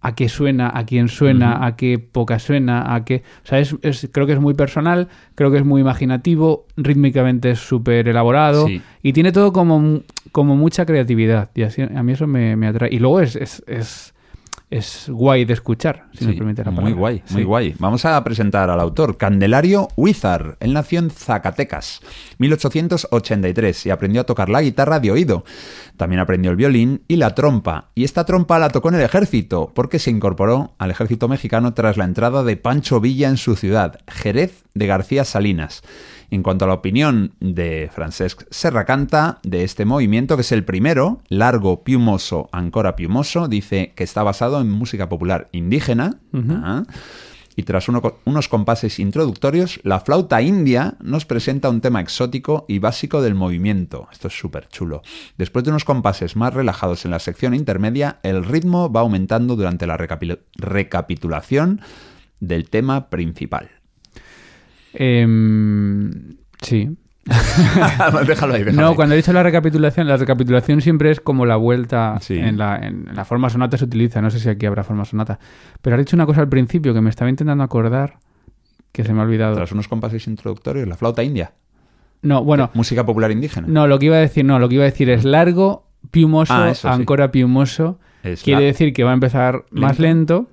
a 0.00 0.14
qué 0.14 0.28
suena, 0.28 0.70
a 0.72 0.86
quién 0.86 1.08
suena, 1.08 1.66
a 1.66 1.74
qué 1.76 1.94
época 1.94 2.38
suena, 2.38 2.94
a 2.94 3.04
qué. 3.04 3.22
O 3.42 3.46
sea, 3.46 3.58
es, 3.58 3.74
es- 3.82 4.08
creo 4.12 4.26
que 4.26 4.32
es 4.34 4.40
muy 4.40 4.54
personal, 4.54 5.08
creo 5.34 5.50
que 5.50 5.58
es 5.58 5.64
muy 5.64 5.80
imaginativo, 5.80 6.66
rítmicamente 6.76 7.50
es 7.50 7.58
súper 7.58 8.06
elaborado 8.08 8.66
Sí. 8.68 8.80
y 9.02 9.12
tiene 9.12 9.32
todo 9.32 9.52
como, 9.52 10.00
como 10.32 10.54
mucha 10.56 10.86
creatividad. 10.86 11.50
Y 11.54 11.62
así, 11.62 11.82
a 11.82 12.02
mí 12.02 12.12
eso 12.12 12.26
me, 12.26 12.54
me 12.56 12.68
atrae. 12.68 12.90
Y 12.94 12.98
luego 13.00 13.20
es, 13.20 13.34
es, 13.36 13.62
es, 13.66 14.14
es 14.70 15.06
guay 15.08 15.44
de 15.46 15.54
escuchar, 15.54 16.06
si 16.12 16.26
me 16.26 16.32
Sí, 16.32 16.38
permite 16.38 16.62
la 16.64 16.70
muy 16.70 16.76
palabra. 16.82 16.98
guay, 17.00 17.22
muy 17.30 17.40
Sí. 17.42 17.44
guay. 17.46 17.74
Vamos 17.78 18.04
a 18.04 18.22
presentar 18.22 18.68
al 18.68 18.80
autor, 18.80 19.16
Candelario 19.16 19.88
Huizar. 19.96 20.56
Él 20.60 20.72
nació 20.74 20.98
en 20.98 21.10
Zacatecas, 21.10 22.00
1883, 22.38 23.86
y 23.86 23.90
aprendió 23.90 24.20
a 24.20 24.24
tocar 24.24 24.48
la 24.48 24.62
guitarra 24.62 25.00
de 25.00 25.10
oído. 25.10 25.44
También 25.96 26.20
aprendió 26.20 26.50
el 26.50 26.56
violín 26.56 27.02
y 27.08 27.16
la 27.16 27.34
trompa. 27.34 27.90
Y 27.94 28.04
esta 28.04 28.24
trompa 28.24 28.58
la 28.58 28.68
tocó 28.70 28.88
en 28.90 28.96
el 28.96 29.02
ejército, 29.02 29.72
porque 29.74 29.98
se 29.98 30.10
incorporó 30.10 30.74
al 30.78 30.90
ejército 30.90 31.28
mexicano 31.28 31.74
tras 31.74 31.96
la 31.96 32.04
entrada 32.04 32.42
de 32.44 32.56
Pancho 32.56 33.00
Villa 33.00 33.28
en 33.28 33.36
su 33.36 33.56
ciudad, 33.56 33.98
Jerez 34.08 34.64
de 34.78 34.86
García 34.86 35.24
Salinas. 35.24 35.82
En 36.30 36.42
cuanto 36.42 36.64
a 36.64 36.68
la 36.68 36.74
opinión 36.74 37.32
de 37.40 37.90
Francesc 37.92 38.42
Serracanta 38.50 39.38
de 39.42 39.64
este 39.64 39.84
movimiento, 39.84 40.36
que 40.36 40.42
es 40.42 40.52
el 40.52 40.64
primero, 40.64 41.22
largo, 41.28 41.84
piumoso, 41.84 42.48
ancora 42.52 42.96
piumoso, 42.96 43.48
dice 43.48 43.92
que 43.96 44.04
está 44.04 44.22
basado 44.22 44.60
en 44.60 44.70
música 44.70 45.08
popular 45.08 45.48
indígena. 45.52 46.20
Ajá. 46.32 46.84
Y 47.56 47.64
tras 47.64 47.88
uno- 47.88 48.20
unos 48.24 48.48
compases 48.48 49.00
introductorios, 49.00 49.80
la 49.82 49.98
flauta 49.98 50.40
india 50.42 50.94
nos 51.02 51.24
presenta 51.24 51.68
un 51.70 51.80
tema 51.80 52.00
exótico 52.00 52.64
y 52.68 52.78
básico 52.78 53.20
del 53.20 53.34
movimiento. 53.34 54.06
Esto 54.12 54.28
es 54.28 54.38
súper 54.38 54.68
chulo. 54.68 55.02
Después 55.38 55.64
de 55.64 55.70
unos 55.72 55.84
compases 55.84 56.36
más 56.36 56.54
relajados 56.54 57.04
en 57.04 57.10
la 57.10 57.18
sección 57.18 57.54
intermedia, 57.54 58.20
el 58.22 58.44
ritmo 58.44 58.92
va 58.92 59.00
aumentando 59.00 59.56
durante 59.56 59.88
la 59.88 59.96
recapitulación 60.56 61.80
del 62.38 62.68
tema 62.70 63.10
principal. 63.10 63.70
Em, 64.94 66.36
sí. 66.62 66.96
déjalo 68.26 68.54
ahí, 68.54 68.64
déjalo 68.64 68.80
No, 68.82 68.88
ahí. 68.90 68.94
cuando 68.96 69.14
he 69.14 69.16
dicho 69.18 69.32
la 69.32 69.42
recapitulación, 69.42 70.08
la 70.08 70.16
recapitulación 70.16 70.80
siempre 70.80 71.10
es 71.10 71.20
como 71.20 71.44
la 71.44 71.56
vuelta 71.56 72.16
Sí. 72.20 72.38
en, 72.38 72.56
la, 72.56 72.76
en 72.78 73.06
la 73.14 73.24
forma 73.26 73.50
sonata 73.50 73.76
se 73.76 73.84
utiliza, 73.84 74.22
no 74.22 74.30
sé 74.30 74.40
si 74.40 74.48
aquí 74.48 74.64
habrá 74.66 74.82
forma 74.84 75.04
sonata. 75.04 75.38
Pero 75.82 75.96
has 75.96 76.00
dicho 76.00 76.16
una 76.16 76.24
cosa 76.26 76.40
al 76.40 76.48
principio 76.48 76.94
que 76.94 77.00
me 77.02 77.10
estaba 77.10 77.28
intentando 77.30 77.62
acordar 77.64 78.18
que 78.92 79.04
se 79.04 79.12
me 79.12 79.20
ha 79.20 79.24
olvidado. 79.24 79.54
Tras 79.56 79.72
unos 79.72 79.88
compases 79.88 80.26
introductorios, 80.26 80.88
la 80.88 80.96
flauta 80.96 81.22
india. 81.22 81.52
No, 82.22 82.42
bueno, 82.42 82.70
Música 82.74 83.04
popular 83.06 83.30
indígena. 83.30 83.66
no, 83.68 83.86
lo 83.86 83.98
que 83.98 84.06
iba 84.06 84.16
a 84.16 84.20
decir, 84.20 84.44
no, 84.44 84.58
lo 84.58 84.68
que 84.68 84.76
iba 84.76 84.84
a 84.84 84.90
decir 84.90 85.08
es 85.10 85.24
largo, 85.24 85.86
piumoso, 86.10 86.52
Ah, 86.54 86.70
eso 86.70 86.88
sí. 86.88 86.94
ancora 86.94 87.30
piumoso. 87.30 88.00
Es 88.24 88.42
Quiere 88.42 88.62
la- 88.62 88.66
decir 88.66 88.92
que 88.92 89.04
va 89.04 89.10
a 89.10 89.14
empezar 89.14 89.64
más 89.70 89.98
lento, 90.00 90.48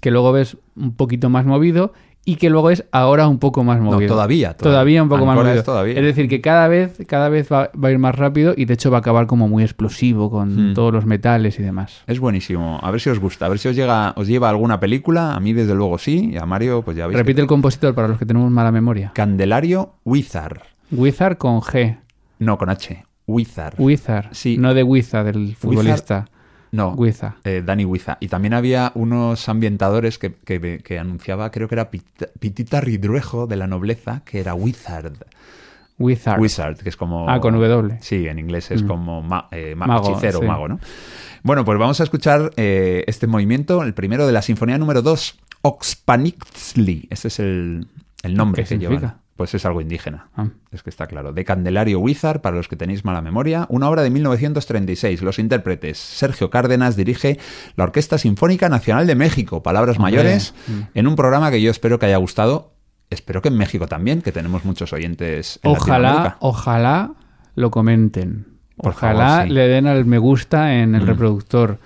que 0.00 0.10
luego 0.10 0.32
ves 0.32 0.56
un 0.74 0.96
poquito 0.96 1.28
más 1.30 1.44
movido 1.46 1.92
y 2.24 2.36
que 2.36 2.50
luego 2.50 2.70
es 2.70 2.84
ahora 2.92 3.26
un 3.26 3.38
poco 3.38 3.64
más 3.64 3.80
movido. 3.80 4.12
todavía, 4.12 4.54
todavía. 4.54 4.72
todavía. 4.72 5.02
un 5.02 5.08
poco 5.08 5.26
más 5.26 5.34
movido. 5.36 5.54
es 5.54 5.64
todavía. 5.64 5.94
Es 5.98 6.04
decir, 6.04 6.28
que 6.28 6.40
cada 6.40 6.68
vez, 6.68 6.96
cada 7.08 7.28
vez 7.28 7.52
va, 7.52 7.70
va 7.74 7.88
a 7.88 7.90
ir 7.90 7.98
más 7.98 8.14
rápido 8.14 8.54
y 8.56 8.64
de 8.64 8.74
hecho 8.74 8.90
va 8.90 8.98
a 8.98 9.00
acabar 9.00 9.26
como 9.26 9.48
muy 9.48 9.62
explosivo 9.64 10.30
con 10.30 10.70
Hmm. 10.70 10.74
todos 10.74 10.92
los 10.92 11.04
metales 11.04 11.58
y 11.58 11.62
demás. 11.62 12.02
Es 12.06 12.20
buenísimo. 12.20 12.78
A 12.82 12.90
ver 12.90 13.00
si 13.00 13.10
os 13.10 13.18
gusta, 13.18 13.46
a 13.46 13.48
ver 13.48 13.58
si 13.58 13.68
os 13.68 13.74
llega, 13.76 14.12
os 14.16 14.28
lleva 14.28 14.48
alguna 14.50 14.78
película. 14.78 15.34
A 15.34 15.40
mí, 15.40 15.52
desde 15.52 15.74
luego, 15.74 15.98
sí. 15.98 16.30
Y 16.32 16.36
a 16.36 16.46
Mario, 16.46 16.82
pues 16.82 16.96
ya 16.96 17.06
veis. 17.06 17.18
Repite 17.18 17.40
el 17.40 17.46
compositor 17.46 17.94
para 17.94 18.06
los 18.08 18.18
que 18.18 18.26
tenemos 18.26 18.50
mala 18.50 18.70
memoria. 18.70 19.10
Candelario 19.14 19.94
Wizard. 20.04 20.60
Wizard 20.92 21.38
con 21.38 21.60
G. 21.60 21.98
No, 22.38 22.58
con 22.58 22.68
H. 22.70 23.04
Wizard. 23.26 23.74
Wizard. 23.78 24.26
Sí. 24.32 24.58
No 24.58 24.74
de 24.74 24.82
Wiza, 24.82 25.24
del 25.24 25.54
futbolista. 25.56 26.26
No. 26.72 26.90
Wiza. 26.94 27.36
eh, 27.44 27.62
Dani 27.64 27.84
Wiza. 27.84 28.16
Y 28.20 28.28
también 28.28 28.54
había 28.54 28.90
unos 28.96 29.48
ambientadores 29.48 30.18
que, 30.18 30.34
que- 30.34 30.80
que 30.84 30.98
anunciaba, 30.98 31.50
creo 31.50 31.68
que 31.68 31.74
era 31.76 31.90
Pit- 31.90 32.28
Pitita 32.40 32.80
Ridruejo 32.80 33.46
de 33.46 33.56
la 33.56 33.66
nobleza, 33.66 34.22
que 34.24 34.40
era 34.40 34.54
Wizard. 34.54 35.12
Wizard. 35.98 36.40
Wizard, 36.40 36.78
que 36.78 36.88
es 36.88 36.96
como... 36.96 37.28
Ah, 37.30 37.38
con 37.40 37.54
W. 37.54 37.98
Sí, 38.00 38.26
en 38.26 38.38
inglés 38.40 38.70
es 38.72 38.82
como 38.82 39.22
ma- 39.22 39.46
eh, 39.52 39.74
ma- 39.76 39.86
Mago, 39.86 40.10
hechicero, 40.10 40.40
sí. 40.40 40.46
mago, 40.46 40.66
¿no? 40.66 40.80
Bueno, 41.44 41.64
pues 41.64 41.78
vamos 41.78 42.00
a 42.00 42.04
escuchar 42.04 42.50
eh, 42.56 43.04
este 43.06 43.26
movimiento, 43.28 43.82
el 43.82 43.94
primero 43.94 44.26
de 44.26 44.32
la 44.32 44.42
sinfonía 44.42 44.78
número 44.78 45.02
2, 45.02 45.38
Oxpanixtli. 45.62 47.06
Ese 47.10 47.28
es 47.28 47.38
el, 47.38 47.86
el 48.22 48.34
nombre 48.34 48.62
¿Qué 48.62 48.68
que 48.68 48.68
significa? 48.80 49.00
lleva. 49.00 49.21
Pues 49.36 49.54
es 49.54 49.64
algo 49.64 49.80
indígena. 49.80 50.28
Ah. 50.36 50.48
Es 50.70 50.82
que 50.82 50.90
está 50.90 51.06
claro. 51.06 51.32
De 51.32 51.44
Candelario 51.44 51.98
Wizard, 52.00 52.42
para 52.42 52.56
los 52.56 52.68
que 52.68 52.76
tenéis 52.76 53.04
mala 53.04 53.22
memoria, 53.22 53.66
una 53.70 53.88
obra 53.88 54.02
de 54.02 54.10
1936. 54.10 55.22
Los 55.22 55.38
intérpretes. 55.38 55.98
Sergio 55.98 56.50
Cárdenas 56.50 56.96
dirige 56.96 57.38
la 57.76 57.84
Orquesta 57.84 58.18
Sinfónica 58.18 58.68
Nacional 58.68 59.06
de 59.06 59.14
México. 59.14 59.62
Palabras 59.62 59.96
Hombre. 59.96 60.12
mayores, 60.12 60.54
Mm. 60.68 60.80
en 60.94 61.06
un 61.06 61.16
programa 61.16 61.50
que 61.50 61.62
yo 61.62 61.70
espero 61.70 61.98
que 61.98 62.06
haya 62.06 62.18
gustado. 62.18 62.72
Espero 63.10 63.42
que 63.42 63.48
en 63.48 63.56
México 63.56 63.86
también, 63.88 64.22
que 64.22 64.32
tenemos 64.32 64.64
muchos 64.64 64.92
oyentes. 64.92 65.60
En 65.62 65.70
Ojalá, 65.72 66.36
ojalá 66.40 67.12
lo 67.54 67.70
comenten. 67.70 68.46
Por 68.76 68.92
ojalá 68.92 69.28
favor, 69.28 69.46
sí. 69.48 69.52
le 69.54 69.68
den 69.68 69.86
al 69.86 70.04
me 70.04 70.18
gusta 70.18 70.74
en 70.76 70.94
el 70.94 71.02
Mm. 71.02 71.06
reproductor. 71.06 71.78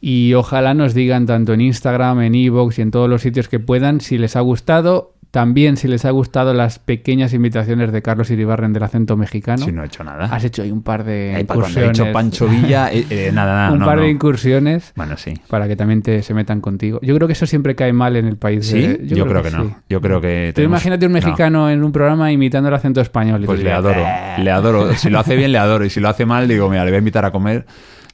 Y 0.00 0.34
ojalá 0.34 0.74
nos 0.74 0.94
digan 0.94 1.26
tanto 1.26 1.52
en 1.54 1.60
Instagram, 1.60 2.20
en 2.20 2.34
Evox 2.34 2.78
y 2.78 2.82
en 2.82 2.90
todos 2.90 3.08
los 3.10 3.22
sitios 3.22 3.48
que 3.48 3.58
puedan 3.60 4.00
si 4.00 4.16
les 4.18 4.36
ha 4.36 4.40
gustado. 4.40 5.14
También 5.30 5.76
si 5.76 5.88
les 5.88 6.06
ha 6.06 6.10
gustado 6.10 6.54
las 6.54 6.78
pequeñas 6.78 7.34
invitaciones 7.34 7.92
de 7.92 8.00
Carlos 8.00 8.30
Iribarren 8.30 8.72
del 8.72 8.82
acento 8.82 9.14
mexicano. 9.16 9.62
Si 9.62 9.70
no 9.72 9.82
he 9.82 9.86
hecho 9.86 10.02
nada. 10.02 10.24
Has 10.24 10.42
hecho 10.44 10.62
ahí 10.62 10.70
un 10.70 10.82
par 10.82 11.04
de 11.04 11.44
cuando 11.46 11.64
he 11.66 11.68
incursiones. 11.68 11.98
dicho 11.98 12.12
Pancho 12.12 12.48
Villa, 12.48 12.90
eh, 12.92 13.04
eh, 13.10 13.30
nada, 13.34 13.54
nada. 13.54 13.72
un 13.72 13.80
no, 13.80 13.84
par 13.84 13.96
no. 13.98 14.04
de 14.04 14.10
incursiones 14.10 14.92
Bueno, 14.96 15.18
sí. 15.18 15.34
para 15.48 15.68
que 15.68 15.76
también 15.76 16.00
te, 16.00 16.22
se 16.22 16.32
metan 16.32 16.62
contigo. 16.62 16.98
Yo 17.02 17.14
creo 17.14 17.26
que 17.28 17.32
eso 17.34 17.46
siempre 17.46 17.74
cae 17.74 17.92
mal 17.92 18.16
en 18.16 18.24
el 18.26 18.36
país. 18.38 18.66
¿Sí? 18.66 18.80
de- 18.80 19.06
Yo, 19.06 19.26
creo, 19.26 19.42
que, 19.42 19.50
no. 19.50 19.64
sí. 19.64 19.74
Yo 19.90 20.00
creo 20.00 20.20
que. 20.20 20.52
Tenemos- 20.54 20.72
imagínate 20.78 21.04
un 21.06 21.12
no. 21.12 21.18
mexicano 21.18 21.70
en 21.70 21.84
un 21.84 21.92
programa 21.92 22.32
imitando 22.32 22.68
el 22.70 22.74
acento 22.74 23.00
español. 23.02 23.42
y 23.42 23.46
Pues 23.46 23.62
le 23.62 23.70
adoro, 23.72 24.00
"Eh". 24.00 24.36
le 24.42 24.50
adoro. 24.50 24.94
Si 24.94 25.10
lo 25.10 25.18
hace 25.18 25.36
bien, 25.36 25.52
le 25.52 25.58
adoro. 25.58 25.84
Y 25.84 25.90
si 25.90 26.00
lo 26.00 26.08
hace 26.08 26.24
mal, 26.24 26.48
digo, 26.48 26.70
mira, 26.70 26.84
le 26.86 26.90
voy 26.90 26.96
a 26.96 26.98
invitar 27.00 27.24
a 27.26 27.30
comer. 27.32 27.66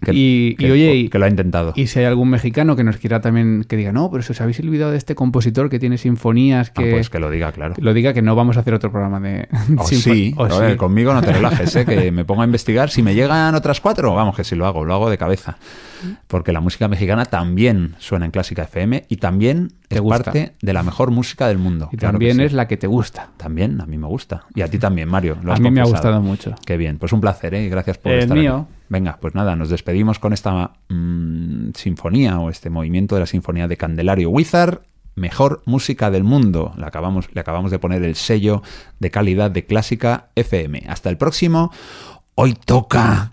Que, 0.03 0.13
Y- 0.15 0.57
que- 0.57 0.69
y 0.69 0.71
oye, 0.71 1.11
que 1.11 1.19
lo 1.19 1.25
ha 1.25 1.29
intentado. 1.29 1.73
Y 1.77 1.87
si 1.87 1.99
hay 2.01 2.05
algún 2.07 2.29
mexicano 2.31 2.77
que 2.77 2.85
nos 2.85 2.97
quiera 2.99 3.21
también, 3.21 3.65
que 3.65 3.77
diga, 3.77 3.93
no, 3.93 4.11
pero 4.11 4.23
si 4.23 4.33
os 4.33 4.41
habéis 4.41 4.61
olvidado 4.61 4.91
de 4.91 4.99
este 4.99 5.15
compositor 5.15 5.71
que 5.71 5.79
tiene 5.79 5.99
sinfonías, 5.99 6.71
Ah, 6.75 6.83
que, 6.83 6.91
pues 6.91 7.11
que 7.11 7.19
lo 7.19 7.31
diga, 7.31 7.53
claro. 7.53 7.75
lo 7.79 7.95
diga 7.95 8.13
que 8.13 8.21
no 8.23 8.35
vamos 8.35 8.57
a 8.57 8.61
hacer 8.61 8.75
otro 8.75 8.91
programa 8.91 9.21
de 9.21 9.49
O 9.77 9.85
sinfo- 9.85 10.13
sí, 10.15 10.35
o 10.37 10.45
a 10.45 10.59
ver, 10.61 10.71
sí. 10.73 10.77
conmigo 10.77 11.15
no 11.15 11.23
te 11.23 11.33
relajes, 11.33 11.75
¿eh? 11.77 11.85
que 11.87 12.11
me 12.13 12.25
pongo 12.25 12.43
a 12.43 12.45
investigar. 12.45 12.91
Si 12.91 13.03
me 13.03 13.15
llegan 13.15 13.55
otras 13.55 13.81
cuatro, 13.81 14.15
vamos, 14.15 14.37
que 14.37 14.45
si 14.45 14.57
lo 14.57 14.67
hago, 14.67 14.85
lo 14.85 14.95
hago 14.95 15.09
de 15.11 15.17
cabeza. 15.19 15.57
Porque 16.27 16.53
la 16.53 16.61
música 16.61 16.87
mexicana 16.89 17.25
también 17.25 17.95
suena 17.99 18.27
en 18.27 18.31
Clásica 18.31 18.65
FM 18.65 19.05
y 19.09 19.17
también 19.17 19.73
es 19.89 20.01
gusta. 20.01 20.25
parte 20.25 20.53
de 20.61 20.73
la 20.75 20.83
mejor 20.83 21.11
música 21.13 21.49
del 21.49 21.57
mundo. 21.59 21.89
Y 21.93 21.97
Claro 21.97 22.13
también 22.15 22.37
sí. 22.37 22.43
es 22.43 22.53
la 22.53 22.69
que 22.69 22.77
te 22.77 22.87
gusta. 22.87 23.31
También, 23.39 23.81
a 23.81 23.87
mí 23.87 23.97
me 23.97 24.07
gusta. 24.07 24.45
Y 24.55 24.61
a 24.61 24.69
ti 24.69 24.79
también, 24.79 25.09
Mario. 25.09 25.39
lo 25.43 25.53
A 25.55 25.57
mí 25.57 25.71
me 25.71 25.81
ha 25.81 25.85
gustado 25.85 26.21
mucho. 26.21 26.55
Qué 26.67 26.77
bien, 26.77 26.99
pues 26.99 27.13
un 27.15 27.21
placer, 27.23 27.55
¿eh? 27.55 27.69
Gracias 27.71 27.97
por 27.97 28.13
El 28.13 28.19
estar 28.21 28.37
mío. 28.37 28.67
aquí. 28.69 28.74
Venga, 28.89 29.19
pues 29.21 29.35
nada, 29.35 29.57
nos 29.57 29.71
despedimos 29.71 30.19
con 30.19 30.33
esta 30.33 30.73
mm, 30.89 31.71
sinfonía 31.75 32.39
o 32.39 32.51
este 32.51 32.71
movimiento 32.71 33.15
de 33.17 33.23
la 33.23 33.27
sinfonía 33.27 33.69
de 33.69 33.77
Candelario 33.77 34.31
Wizard. 34.31 34.83
Mejor 35.17 35.63
música 35.65 36.11
del 36.11 36.25
mundo. 36.25 36.75
Le 36.77 36.87
acabamos, 36.87 37.29
le 37.33 37.41
acabamos 37.41 37.71
de 37.71 37.79
poner 37.79 38.03
el 38.03 38.17
sello 38.17 38.63
de 38.99 39.11
calidad 39.11 39.51
de 39.51 39.65
Clásica 39.65 40.29
FM. 40.35 40.85
Hasta 40.89 41.09
el 41.09 41.17
próximo. 41.17 41.71
Hoy 42.35 42.55
toca. 42.55 43.33